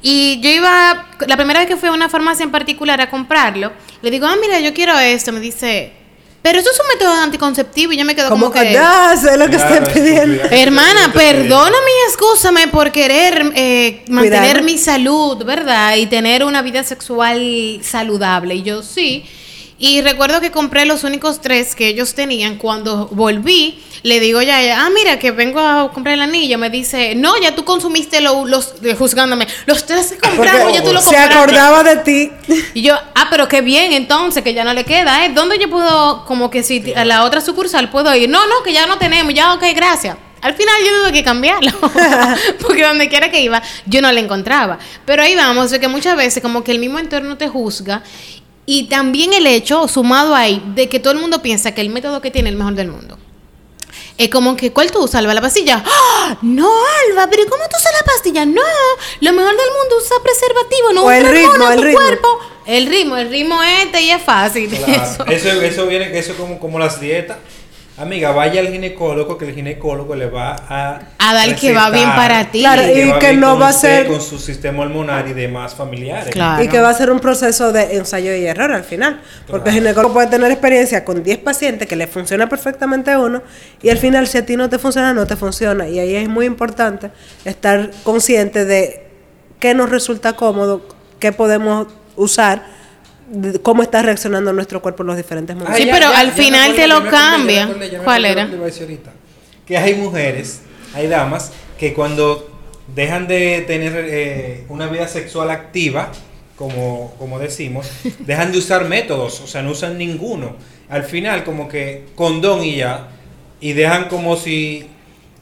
Y 0.00 0.40
yo 0.40 0.48
iba, 0.48 1.08
la 1.26 1.36
primera 1.36 1.60
vez 1.60 1.68
que 1.68 1.76
fui 1.76 1.90
a 1.90 1.92
una 1.92 2.08
farmacia 2.08 2.42
en 2.42 2.50
particular 2.50 3.02
a 3.02 3.10
comprarlo, 3.10 3.70
le 4.00 4.10
digo, 4.10 4.26
ah, 4.26 4.36
mira, 4.40 4.60
yo 4.60 4.72
quiero 4.72 4.98
esto. 4.98 5.30
Me 5.30 5.40
dice, 5.40 5.92
pero 6.40 6.58
eso 6.58 6.70
es 6.70 6.80
un 6.80 6.86
método 6.88 7.22
anticonceptivo 7.22 7.92
y 7.92 7.98
yo 7.98 8.06
me 8.06 8.14
quedo 8.14 8.30
como, 8.30 8.46
Como 8.46 8.58
que 8.58 8.68
que... 8.68 8.72
ya 8.72 9.14
sé 9.14 9.36
lo 9.36 9.50
que 9.50 9.56
Claro, 9.56 9.84
estoy 9.84 10.02
pidiendo. 10.02 10.42
Hermana, 10.50 11.12
perdóname 11.12 11.90
y 11.90 12.08
excúsame 12.08 12.68
por 12.68 12.92
querer 12.92 13.52
eh, 13.54 14.04
mantener 14.08 14.62
mi 14.62 14.78
salud, 14.78 15.44
¿verdad? 15.44 15.96
Y 15.96 16.06
tener 16.06 16.44
una 16.44 16.62
vida 16.62 16.82
sexual 16.82 17.80
saludable. 17.82 18.54
Y 18.54 18.62
yo 18.62 18.82
sí. 18.82 19.22
Y 19.84 20.00
recuerdo 20.00 20.40
que 20.40 20.52
compré 20.52 20.84
los 20.86 21.02
únicos 21.02 21.40
tres 21.40 21.74
que 21.74 21.88
ellos 21.88 22.14
tenían. 22.14 22.56
Cuando 22.56 23.08
volví, 23.08 23.82
le 24.04 24.20
digo 24.20 24.40
ya, 24.40 24.58
a 24.58 24.62
ella, 24.62 24.76
ah, 24.86 24.90
mira, 24.94 25.18
que 25.18 25.32
vengo 25.32 25.58
a 25.58 25.90
comprar 25.92 26.14
el 26.14 26.22
anillo. 26.22 26.56
Me 26.56 26.70
dice, 26.70 27.16
no, 27.16 27.36
ya 27.42 27.56
tú 27.56 27.64
consumiste 27.64 28.20
lo- 28.20 28.46
los, 28.46 28.74
eh, 28.84 28.94
juzgándome, 28.94 29.48
los 29.66 29.84
tres 29.84 30.12
que 30.12 30.18
compramos, 30.18 30.60
Porque 30.62 30.78
ya 30.78 30.84
tú 30.84 30.92
lo 30.92 31.00
se 31.00 31.06
compraste. 31.06 31.34
acordaba 31.34 31.82
de 31.82 31.96
ti. 31.96 32.30
Y 32.74 32.82
yo, 32.82 32.94
ah, 33.16 33.26
pero 33.28 33.48
qué 33.48 33.60
bien, 33.60 33.92
entonces, 33.92 34.44
que 34.44 34.54
ya 34.54 34.62
no 34.62 34.72
le 34.72 34.84
queda, 34.84 35.24
¿eh? 35.26 35.32
¿Dónde 35.34 35.58
yo 35.58 35.68
puedo, 35.68 36.24
como 36.26 36.48
que 36.48 36.62
si 36.62 36.92
a 36.94 37.04
la 37.04 37.24
otra 37.24 37.40
sucursal 37.40 37.90
puedo 37.90 38.14
ir? 38.14 38.28
No, 38.28 38.46
no, 38.46 38.62
que 38.62 38.72
ya 38.72 38.86
no 38.86 38.98
tenemos, 38.98 39.34
ya, 39.34 39.52
ok, 39.54 39.64
gracias. 39.74 40.16
Al 40.42 40.54
final 40.54 40.74
yo 40.84 41.02
tuve 41.02 41.12
que 41.12 41.24
cambiarlo, 41.24 41.72
porque 42.60 42.84
donde 42.84 43.08
quiera 43.08 43.30
que 43.32 43.40
iba, 43.40 43.60
yo 43.86 44.00
no 44.00 44.10
le 44.12 44.20
encontraba. 44.20 44.78
Pero 45.04 45.22
ahí 45.22 45.34
vamos, 45.34 45.70
de 45.72 45.80
que 45.80 45.88
muchas 45.88 46.16
veces 46.16 46.40
como 46.42 46.62
que 46.62 46.70
el 46.72 46.78
mismo 46.78 46.98
entorno 47.00 47.36
te 47.36 47.48
juzga 47.48 48.02
y 48.66 48.88
también 48.88 49.32
el 49.32 49.46
hecho, 49.46 49.88
sumado 49.88 50.34
ahí, 50.34 50.62
de 50.74 50.88
que 50.88 51.00
todo 51.00 51.12
el 51.12 51.18
mundo 51.18 51.42
piensa 51.42 51.74
que 51.74 51.80
el 51.80 51.90
método 51.90 52.20
que 52.20 52.30
tiene 52.30 52.48
es 52.48 52.52
el 52.52 52.58
mejor 52.58 52.74
del 52.74 52.88
mundo. 52.88 53.18
Es 54.18 54.28
como 54.28 54.56
que, 54.56 54.72
¿cuál 54.72 54.90
tú 54.90 55.00
usas, 55.02 55.16
Alba? 55.16 55.34
La 55.34 55.40
pastilla. 55.40 55.82
¡Ah! 55.84 56.36
No, 56.42 56.68
Alba, 57.08 57.28
pero 57.30 57.44
¿cómo 57.48 57.64
tú 57.64 57.76
usas 57.76 57.92
la 57.98 58.06
pastilla? 58.06 58.44
No, 58.44 58.60
lo 59.20 59.32
mejor 59.32 59.50
del 59.56 59.70
mundo 59.80 59.96
usa 59.98 60.16
preservativo, 60.22 60.92
no 60.92 61.04
O 61.04 61.10
el 61.10 61.22
usa 61.22 61.32
ritmo, 61.32 61.50
hormona 61.52 61.66
en 61.66 61.72
el 61.72 61.78
tu 61.78 61.84
ritmo. 61.86 62.00
cuerpo. 62.00 62.38
El 62.66 62.86
ritmo, 62.86 63.16
el 63.16 63.28
ritmo 63.30 63.62
este 63.62 64.02
y 64.02 64.10
es 64.10 64.22
fácil. 64.22 64.68
Claro. 64.70 65.24
Eso, 65.28 65.50
eso 65.62 65.86
viene, 65.86 66.16
eso 66.16 66.34
como, 66.36 66.60
como 66.60 66.78
las 66.78 67.00
dietas. 67.00 67.38
Amiga, 67.98 68.32
vaya 68.32 68.60
al 68.60 68.68
ginecólogo, 68.68 69.36
que 69.36 69.44
el 69.44 69.54
ginecólogo 69.54 70.14
le 70.14 70.26
va 70.26 70.56
a... 70.66 71.02
A 71.18 71.34
dar 71.34 71.54
que 71.54 71.74
va 71.74 71.90
bien 71.90 72.08
para 72.16 72.50
ti. 72.50 72.60
Claro, 72.60 72.82
y 72.82 73.12
que 73.18 73.34
no 73.34 73.50
con 73.50 73.62
va 73.62 73.68
a 73.68 73.72
ser- 73.74 74.06
Con 74.06 74.22
su 74.22 74.38
sistema 74.38 74.82
hormonal 74.82 75.28
y 75.28 75.34
demás 75.34 75.74
familiares. 75.74 76.32
Claro. 76.32 76.64
Y 76.64 76.68
que 76.68 76.80
va 76.80 76.88
a 76.88 76.94
ser 76.94 77.10
un 77.10 77.20
proceso 77.20 77.70
de 77.70 77.96
ensayo 77.96 78.34
y 78.34 78.46
error 78.46 78.72
al 78.72 78.84
final. 78.84 79.20
Porque 79.46 79.68
el 79.68 79.74
ginecólogo 79.76 80.14
puede 80.14 80.28
tener 80.28 80.50
experiencia 80.50 81.04
con 81.04 81.22
10 81.22 81.38
pacientes 81.40 81.86
que 81.86 81.94
le 81.94 82.06
funciona 82.06 82.48
perfectamente 82.48 83.10
a 83.10 83.18
uno 83.18 83.42
y 83.82 83.90
al 83.90 83.98
final 83.98 84.26
si 84.26 84.38
a 84.38 84.46
ti 84.46 84.56
no 84.56 84.70
te 84.70 84.78
funciona, 84.78 85.12
no 85.12 85.26
te 85.26 85.36
funciona. 85.36 85.86
Y 85.86 85.98
ahí 85.98 86.16
es 86.16 86.28
muy 86.30 86.46
importante 86.46 87.10
estar 87.44 87.90
consciente 88.04 88.64
de 88.64 89.06
qué 89.60 89.74
nos 89.74 89.90
resulta 89.90 90.32
cómodo, 90.32 90.88
qué 91.18 91.30
podemos 91.32 91.88
usar, 92.16 92.64
cómo 93.62 93.82
está 93.82 94.02
reaccionando 94.02 94.52
nuestro 94.52 94.82
cuerpo 94.82 95.02
en 95.02 95.08
los 95.08 95.16
diferentes 95.16 95.54
momentos. 95.56 95.80
Sí, 95.80 95.88
pero 95.90 96.08
al 96.08 96.28
me 96.28 96.32
final 96.32 96.74
te 96.74 96.86
lo 96.86 97.00
ya 97.02 97.08
acordé, 97.08 97.10
ya 97.12 97.30
cambia. 97.30 97.64
acordé, 97.64 97.90
ya 97.90 97.98
¿Cuál 98.04 98.24
era? 98.24 98.48
que 99.66 99.76
hay 99.78 99.94
mujeres, 99.94 100.62
hay 100.94 101.06
damas, 101.06 101.52
que 101.78 101.94
cuando 101.94 102.48
dejan 102.94 103.26
de 103.28 103.62
tener 103.66 103.92
eh, 104.08 104.64
una 104.68 104.86
vida 104.88 105.08
sexual 105.08 105.50
activa, 105.50 106.10
como, 106.56 107.14
como 107.18 107.38
decimos, 107.38 107.88
dejan 108.20 108.52
de 108.52 108.58
usar 108.58 108.84
métodos, 108.86 109.40
o 109.40 109.46
sea, 109.46 109.62
no 109.62 109.70
usan 109.70 109.98
ninguno. 109.98 110.56
Al 110.88 111.04
final, 111.04 111.44
como 111.44 111.68
que 111.68 112.04
condón 112.16 112.62
y 112.64 112.76
ya, 112.76 113.08
y 113.60 113.72
dejan 113.72 114.08
como 114.08 114.36
si, 114.36 114.86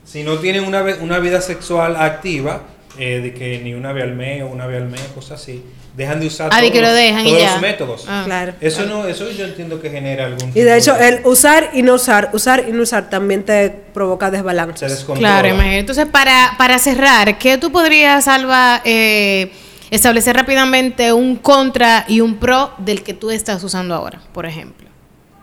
si 0.04 0.22
no 0.22 0.38
tienen 0.38 0.64
una, 0.64 0.82
una 1.00 1.18
vida 1.18 1.40
sexual 1.40 1.96
activa, 1.96 2.62
eh, 2.98 3.20
de 3.20 3.34
que 3.34 3.58
ni 3.62 3.74
una 3.74 3.92
vez 3.92 4.04
al 4.04 4.14
mes 4.14 4.42
o 4.42 4.46
una 4.46 4.66
vez 4.66 4.82
al 4.82 4.88
mes, 4.88 5.00
cosas 5.14 5.40
así, 5.40 5.62
dejan 5.96 6.20
de 6.20 6.26
usar 6.26 6.50
Ah, 6.52 6.60
de 6.60 6.70
que 6.70 6.80
lo 6.80 6.86
los- 6.88 6.96
dejan 6.96 7.24
todos 7.24 7.60
métodos. 7.60 8.04
Ah. 8.08 8.22
Claro. 8.24 8.54
Eso 8.60 8.86
no, 8.86 9.06
eso 9.06 9.30
yo 9.30 9.44
entiendo 9.44 9.80
que 9.80 9.90
genera 9.90 10.26
algún 10.26 10.50
Y 10.54 10.60
de 10.60 10.76
hecho, 10.76 10.96
el 10.96 11.20
usar 11.24 11.70
y 11.74 11.82
no 11.82 11.94
usar, 11.94 12.30
usar 12.32 12.64
y 12.68 12.72
no 12.72 12.82
usar 12.82 13.10
también 13.10 13.44
te 13.44 13.70
provoca 13.70 14.30
desbalances. 14.30 14.90
descontrola. 14.90 15.18
Claro, 15.40 15.48
imagínate. 15.48 15.78
Entonces, 15.78 16.06
para, 16.06 16.54
para 16.58 16.78
cerrar, 16.78 17.38
¿qué 17.38 17.58
tú 17.58 17.72
podrías, 17.72 18.28
Alba, 18.28 18.80
eh, 18.84 19.50
establecer 19.90 20.36
rápidamente 20.36 21.12
un 21.12 21.36
contra 21.36 22.04
y 22.08 22.20
un 22.20 22.36
pro 22.36 22.72
del 22.78 23.02
que 23.02 23.14
tú 23.14 23.30
estás 23.30 23.62
usando 23.64 23.94
ahora, 23.94 24.20
por 24.32 24.46
ejemplo? 24.46 24.88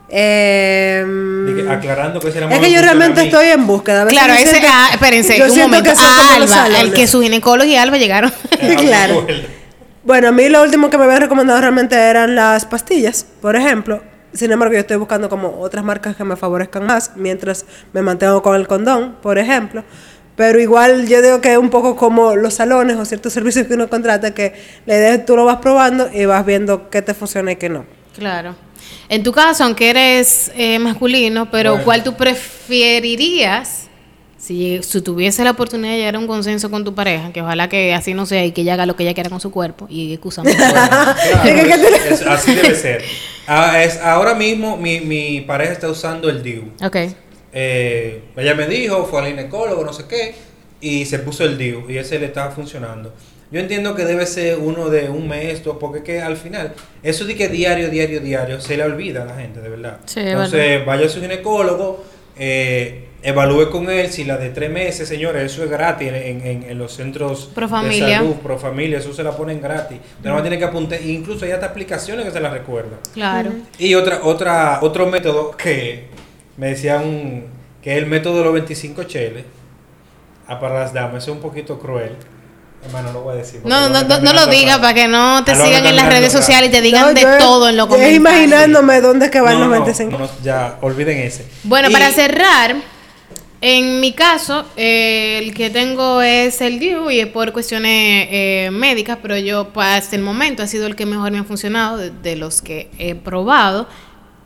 Em, 0.10 1.56
que- 1.56 1.70
aclarando 1.70 2.20
que 2.20 2.30
ese 2.30 2.38
era 2.40 2.50
es 2.54 2.60
que 2.60 2.72
yo 2.72 2.82
realmente 2.82 3.22
estoy 3.24 3.48
en 3.48 3.68
búsqueda. 3.68 4.04
A 4.04 4.08
Claro, 4.08 4.34
ese, 4.34 4.48
siento- 4.48 4.68
ah, 4.72 4.90
espérense, 4.94 5.38
yo 5.38 5.46
un 5.46 5.52
siento 5.52 5.70
momento. 5.78 5.92
Ah, 5.98 6.36
Alba, 6.36 6.80
el 6.82 6.94
que 6.94 7.08
su 7.08 7.22
ginecólogo 7.22 7.70
y 7.70 7.76
Alba 7.76 7.98
llegaron. 7.98 8.32
Claro. 8.80 9.26
bueno. 10.04 10.28
A 10.30 10.32
mí 10.32 10.50
lo 10.50 10.62
último 10.64 10.90
que 10.90 10.98
me 10.98 11.04
habían 11.06 11.22
recomendado 11.22 11.60
realmente 11.60 11.96
eran 11.96 12.36
las 12.36 12.66
pastillas, 12.66 13.26
por 13.42 13.56
ejemplo. 13.56 14.02
Sin 14.34 14.52
embargo, 14.52 14.74
yo 14.74 14.80
estoy 14.82 14.98
buscando 14.98 15.30
como 15.30 15.60
otras 15.60 15.84
marcas 15.84 16.16
que 16.16 16.24
me 16.24 16.36
favorezcan 16.36 16.86
más 16.86 17.12
mientras 17.16 17.66
me 17.94 18.02
mantengo 18.02 18.42
con 18.42 18.56
el 18.56 18.68
condón, 18.68 19.16
por 19.22 19.38
ejemplo. 19.38 19.84
Pero 20.36 20.60
igual 20.60 21.08
yo 21.08 21.22
digo 21.24 21.42
que 21.42 21.54
es 21.54 21.58
un 21.58 21.70
poco 21.72 21.96
como 21.96 22.36
los 22.36 22.54
salones 22.54 22.98
o 22.98 23.06
ciertos 23.06 23.34
servicios 23.34 23.66
que 23.68 23.74
uno 23.74 23.90
contrata 23.90 24.36
que 24.36 24.54
la 24.86 24.96
idea 24.96 25.12
es 25.14 25.18
que 25.20 25.24
tú 25.24 25.36
lo 25.36 25.46
vas 25.46 25.58
probando 25.58 26.10
y 26.14 26.26
vas 26.26 26.46
viendo 26.46 26.90
qué 26.92 27.02
te 27.02 27.14
funciona 27.16 27.54
y 27.54 27.56
qué 27.56 27.70
no. 27.70 27.86
Claro. 28.16 28.56
En 29.10 29.24
tu 29.24 29.32
caso, 29.32 29.64
aunque 29.64 29.90
eres 29.90 30.52
eh, 30.56 30.80
masculino, 30.80 31.50
pero 31.52 31.72
Bueno. 31.72 31.86
¿cuál 31.86 32.04
tú 32.04 32.16
preferirías 32.16 33.88
si, 34.38 34.82
si 34.84 35.02
tuviese 35.02 35.44
la 35.44 35.52
oportunidad 35.52 35.92
de 35.94 35.98
llegar 36.00 36.16
a 36.16 36.20
un 36.20 36.28
consenso 36.28 36.70
con 36.70 36.84
tu 36.84 36.94
pareja? 36.94 37.32
Que 37.32 37.42
ojalá 37.42 37.70
que 37.70 37.94
así 37.94 38.14
no 38.14 38.26
sea 38.26 38.46
y 38.46 38.52
que 38.52 38.62
ella 38.62 38.74
haga 38.74 38.86
lo 38.86 38.96
que 38.96 39.04
ella 39.04 39.14
quiera 39.14 39.30
con 39.30 39.40
su 39.40 39.52
cuerpo. 39.52 39.88
Y 39.90 40.14
excusame. 40.14 40.54
Bueno, 40.54 40.70
claro, 41.64 41.88
Es 42.10 42.22
así 42.22 42.54
debe 42.56 42.76
ser. 42.76 43.04
Ah, 43.48 43.82
es, 43.84 43.98
ahora 44.02 44.34
mismo 44.36 44.76
mi, 44.78 45.00
mi 45.00 45.42
pareja 45.42 45.72
está 45.74 45.90
usando 45.90 46.30
el 46.30 46.44
DIU. 46.44 46.64
ok. 46.84 46.96
Eh, 47.60 48.24
ella 48.36 48.54
me 48.56 48.68
dijo, 48.68 49.06
fue 49.10 49.22
al 49.22 49.28
ginecólogo, 49.28 49.84
no 49.84 49.92
sé 49.94 50.04
qué, 50.08 50.36
y 50.82 51.06
se 51.06 51.18
puso 51.20 51.44
el 51.44 51.58
DIU 51.58 51.90
y 51.90 51.98
ese 51.98 52.20
le 52.20 52.28
estaba 52.28 52.52
funcionando. 52.52 53.14
Yo 53.50 53.60
entiendo 53.62 53.96
que 53.96 54.04
debe 54.04 54.26
ser 54.26 54.58
uno 54.60 54.90
de 54.90 55.10
un 55.10 55.28
mes, 55.28 55.64
dos, 55.64 55.78
porque 55.80 56.00
es 56.00 56.04
que 56.04 56.22
al 56.22 56.36
final, 56.36 56.74
eso 57.02 57.24
de 57.26 57.36
que 57.36 57.48
diario, 57.48 57.90
diario, 57.90 58.20
diario, 58.20 58.60
se 58.60 58.76
le 58.76 58.84
olvida 58.84 59.22
a 59.24 59.26
la 59.26 59.36
gente, 59.36 59.62
de 59.62 59.70
verdad. 59.70 60.00
Sí, 60.06 60.20
es 60.20 60.26
Entonces, 60.28 60.86
vaya 60.86 61.06
a 61.06 61.10
su 61.10 61.22
ginecólogo, 61.22 62.04
eh, 62.38 63.06
evalúe 63.24 63.70
con 63.72 63.90
él 63.90 64.10
si 64.12 64.26
la 64.26 64.38
de 64.38 64.50
tres 64.50 64.70
meses, 64.70 65.08
señores, 65.08 65.44
eso 65.52 65.64
es 65.64 65.70
gratis 65.70 66.10
en, 66.10 66.46
en- 66.46 66.64
en 66.64 66.78
los 66.78 66.92
centros 66.94 67.50
Pro 67.56 67.68
de 67.68 67.74
salud, 68.18 68.36
pro 68.36 68.60
familia, 68.60 68.98
eso 69.00 69.14
se 69.14 69.24
la 69.24 69.32
ponen 69.32 69.62
gratis. 69.62 69.98
Usted 70.18 70.30
no 70.30 70.42
tiene 70.42 70.58
que 70.58 70.66
apuntar, 70.66 71.02
incluso 71.02 71.46
hay 71.46 71.52
hasta 71.52 71.68
aplicaciones 71.68 72.26
que 72.26 72.32
se 72.32 72.40
las 72.42 72.52
recuerdan. 72.52 73.00
Claro. 73.14 73.52
Y 73.80 73.96
otra, 73.96 74.20
otra, 74.24 74.80
otro 74.82 75.08
método 75.08 75.52
que 75.52 76.06
me 76.58 76.68
decían 76.68 77.46
que 77.82 77.94
es 77.94 77.98
el 77.98 78.06
método 78.08 78.40
de 78.40 78.44
los 78.44 78.54
25 78.54 79.04
cheles. 79.04 79.46
Para 80.48 80.80
las 80.82 80.94
damas, 80.94 81.24
eso 81.24 81.32
es 81.32 81.38
un 81.38 81.42
poquito 81.44 81.78
cruel. 81.80 82.12
Hermano, 82.86 83.08
no 83.10 83.14
lo 83.14 83.22
voy 83.24 83.34
a 83.34 83.38
decir. 83.38 83.62
No, 83.66 83.82
lo 83.82 83.90
no, 83.90 84.04
no, 84.04 84.20
no 84.20 84.34
lo 84.34 84.46
digas 84.48 84.78
para 84.80 84.94
que 84.94 85.08
no 85.08 85.44
te 85.44 85.56
lo 85.56 85.66
sigan 85.66 85.86
en 85.86 85.96
las 85.96 86.08
redes 86.08 86.32
sociales 86.32 86.70
y 86.70 86.72
te 86.72 86.82
digan 86.82 87.02
No, 87.08 87.14
de 87.14 87.22
yo- 87.22 87.38
todo 87.38 87.68
en 87.70 87.76
los 87.76 87.86
yo 87.88 87.90
comentarios. 87.90 88.18
imaginándome 88.20 89.02
dónde 89.02 89.26
es 89.26 89.32
que 89.32 89.42
van 89.42 89.54
No, 89.56 89.60
los 89.62 89.68
no, 89.68 89.74
25. 89.86 90.18
no, 90.18 90.30
ya, 90.44 90.78
olviden 90.82 91.18
ese. 91.18 91.46
Bueno, 91.64 91.90
Y- 91.90 91.94
para 91.94 92.12
cerrar, 92.12 92.76
en 93.60 94.00
mi 94.00 94.14
caso, 94.14 94.64
eh, 94.78 95.40
el 95.44 95.54
que 95.54 95.70
tengo 95.72 96.22
es 96.22 96.62
el 96.62 96.78
DIU 96.80 97.10
y 97.10 97.20
es 97.20 97.28
por 97.28 97.52
cuestiones 97.52 98.28
eh, 98.32 98.70
médicas, 98.72 99.18
pero 99.22 99.36
yo 99.38 99.68
hasta 99.76 100.16
el 100.16 100.22
momento 100.22 100.62
ha 100.64 100.68
sido 100.68 100.86
el 100.88 100.96
que 100.96 101.06
mejor 101.06 101.32
me 101.32 101.40
ha 101.40 101.44
funcionado 101.44 101.98
de, 101.98 102.12
de 102.12 102.36
los 102.36 102.62
que 102.62 102.90
he 103.00 103.16
probado. 103.16 103.88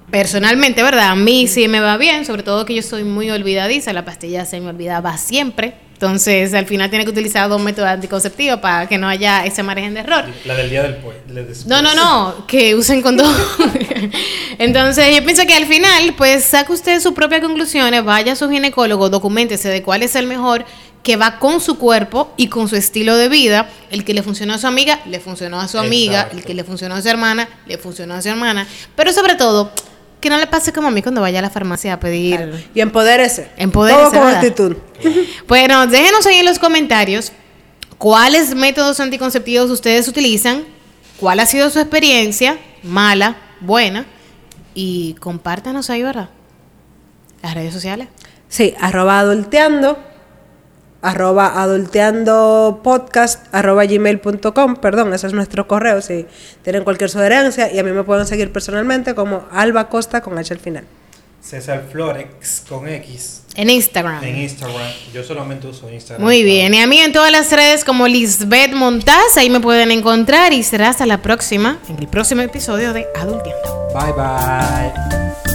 Personalmente, 0.10 0.82
¿verdad? 0.84 1.10
A 1.12 1.16
mí 1.16 1.48
sí 1.48 1.68
me 1.68 1.80
va 1.80 1.96
bien, 1.98 2.26
sobre 2.26 2.44
todo 2.44 2.66
que 2.66 2.74
yo 2.76 2.82
soy 2.82 3.04
muy 3.04 3.30
olvidadiza, 3.30 3.94
la 3.94 4.04
pastilla 4.04 4.46
se 4.46 4.60
me 4.60 4.70
olvidaba 4.70 5.18
siempre. 5.18 5.76
Entonces, 6.02 6.52
al 6.56 6.66
final 6.66 6.90
tiene 6.90 7.06
que 7.06 7.12
utilizar 7.12 7.48
dos 7.48 7.62
métodos 7.62 7.88
anticonceptivos 7.88 8.60
para 8.60 8.88
que 8.88 8.98
no 8.98 9.08
haya 9.08 9.46
ese 9.46 9.62
margen 9.62 9.94
de 9.94 10.00
error. 10.00 10.26
La 10.46 10.56
del 10.56 10.68
día 10.68 10.82
del 10.82 10.94
después. 10.96 11.68
No, 11.68 11.84
no, 11.84 11.94
no, 11.94 12.48
que 12.48 12.74
usen 12.74 13.04
condón. 13.04 13.32
Entonces, 14.58 15.16
yo 15.16 15.24
pienso 15.24 15.46
que 15.46 15.54
al 15.54 15.68
final, 15.68 16.16
pues 16.18 16.44
saque 16.44 16.74
usted 16.74 17.00
sus 17.00 17.14
propias 17.14 17.42
conclusiones, 17.42 18.04
vaya 18.04 18.34
a 18.34 18.36
su 18.36 18.50
ginecólogo, 18.50 19.12
documentese 19.12 19.70
de 19.70 19.84
cuál 19.84 20.02
es 20.02 20.16
el 20.16 20.26
mejor 20.26 20.66
que 21.04 21.18
va 21.18 21.38
con 21.38 21.62
su 21.62 21.78
cuerpo 21.78 22.34
y 22.36 22.48
con 22.48 22.68
su 22.68 22.76
estilo 22.76 23.16
de 23.16 23.30
vida. 23.30 23.70
El 23.92 24.04
que 24.04 24.16
le 24.16 24.24
funcionó 24.24 24.56
a 24.56 24.58
su 24.58 24.66
amiga, 24.66 25.02
le 25.06 25.20
funcionó 25.20 25.60
a 25.60 25.68
su 25.68 25.78
amiga. 25.78 26.22
Exacto. 26.22 26.38
El 26.38 26.44
que 26.44 26.56
le 26.56 26.64
funcionó 26.64 26.96
a 26.96 27.02
su 27.04 27.10
hermana, 27.10 27.48
le 27.68 27.78
funcionó 27.78 28.16
a 28.16 28.24
su 28.24 28.30
hermana. 28.30 28.68
Pero 28.96 29.14
sobre 29.14 29.36
todo, 29.36 29.72
que 30.22 30.30
no 30.30 30.38
le 30.38 30.48
pase 30.48 30.72
como 30.72 30.88
a 30.88 30.92
mí 30.92 31.02
cuando 31.02 31.20
vaya 31.20 31.40
a 31.40 31.42
la 31.42 31.50
farmacia 31.50 31.94
a 31.94 32.00
pedir. 32.00 32.70
Y 32.74 32.80
empodérese. 32.80 33.50
Empodérese, 33.58 34.04
Todo 34.04 34.12
con 34.12 34.24
¿verdad? 34.26 34.36
actitud. 34.38 34.78
Bueno, 35.48 35.88
déjenos 35.88 36.26
ahí 36.28 36.36
en 36.38 36.46
los 36.46 36.60
comentarios 36.60 37.32
cuáles 37.98 38.56
métodos 38.56 39.00
anticonceptivos 39.00 39.70
ustedes 39.70 40.08
utilizan, 40.08 40.64
cuál 41.20 41.40
ha 41.40 41.46
sido 41.46 41.70
su 41.70 41.80
experiencia, 41.80 42.58
mala, 42.84 43.36
buena, 43.60 44.06
y 44.74 45.16
compártanos 45.20 45.90
ahí, 45.90 46.04
¿verdad? 46.04 46.30
Las 47.44 47.54
redes 47.54 47.74
sociales. 47.74 48.08
Sí, 48.48 48.74
arroba 48.80 49.20
adulteando, 49.20 50.02
arroba 51.02 51.62
adulteando 51.62 52.82
podcast, 52.84 53.46
arroba 53.54 53.86
gmail.com, 53.86 54.76
perdón, 54.78 55.14
ese 55.14 55.28
es 55.28 55.34
nuestro 55.34 55.68
correo 55.68 56.02
si 56.02 56.26
tienen 56.64 56.84
cualquier 56.84 57.10
sugerencia 57.10 57.72
y 57.72 57.80
a 57.80 57.84
mí 57.84 57.92
me 57.92 58.04
pueden 58.04 58.26
seguir 58.28 58.52
personalmente 58.52 59.16
como 59.16 59.46
Alba 59.52 59.90
Costa 59.90 60.22
con 60.22 60.38
H 60.38 60.54
al 60.54 60.60
final. 60.60 60.84
César 61.42 61.86
Florex 61.92 62.64
con 62.70 62.88
X 62.88 63.42
En 63.56 63.72
Instagram. 63.72 64.24
en 64.24 64.38
Instagram. 64.38 64.92
Yo 65.12 65.24
solamente 65.24 65.66
uso 65.66 65.90
Instagram. 65.90 66.24
Muy 66.24 66.44
bien. 66.44 66.72
Y 66.76 66.80
a 66.80 66.86
mí 66.86 67.00
en 67.00 67.12
todas 67.14 67.32
las 67.32 67.52
redes 67.52 67.84
como 67.84 68.08
Lisbeth 68.08 68.74
Montaz, 68.74 69.38
ahí 69.38 69.50
me 69.50 69.60
pueden 69.60 69.90
encontrar 69.90 70.54
y 70.54 70.62
será 70.62 70.90
hasta 70.90 71.08
la 71.08 71.24
próxima, 71.24 71.80
en 71.90 71.98
el 71.98 72.08
próximo 72.08 72.42
episodio 72.44 72.94
de 72.94 73.08
Adulteando. 73.16 73.88
Bye 73.92 74.14
bye. 74.14 75.51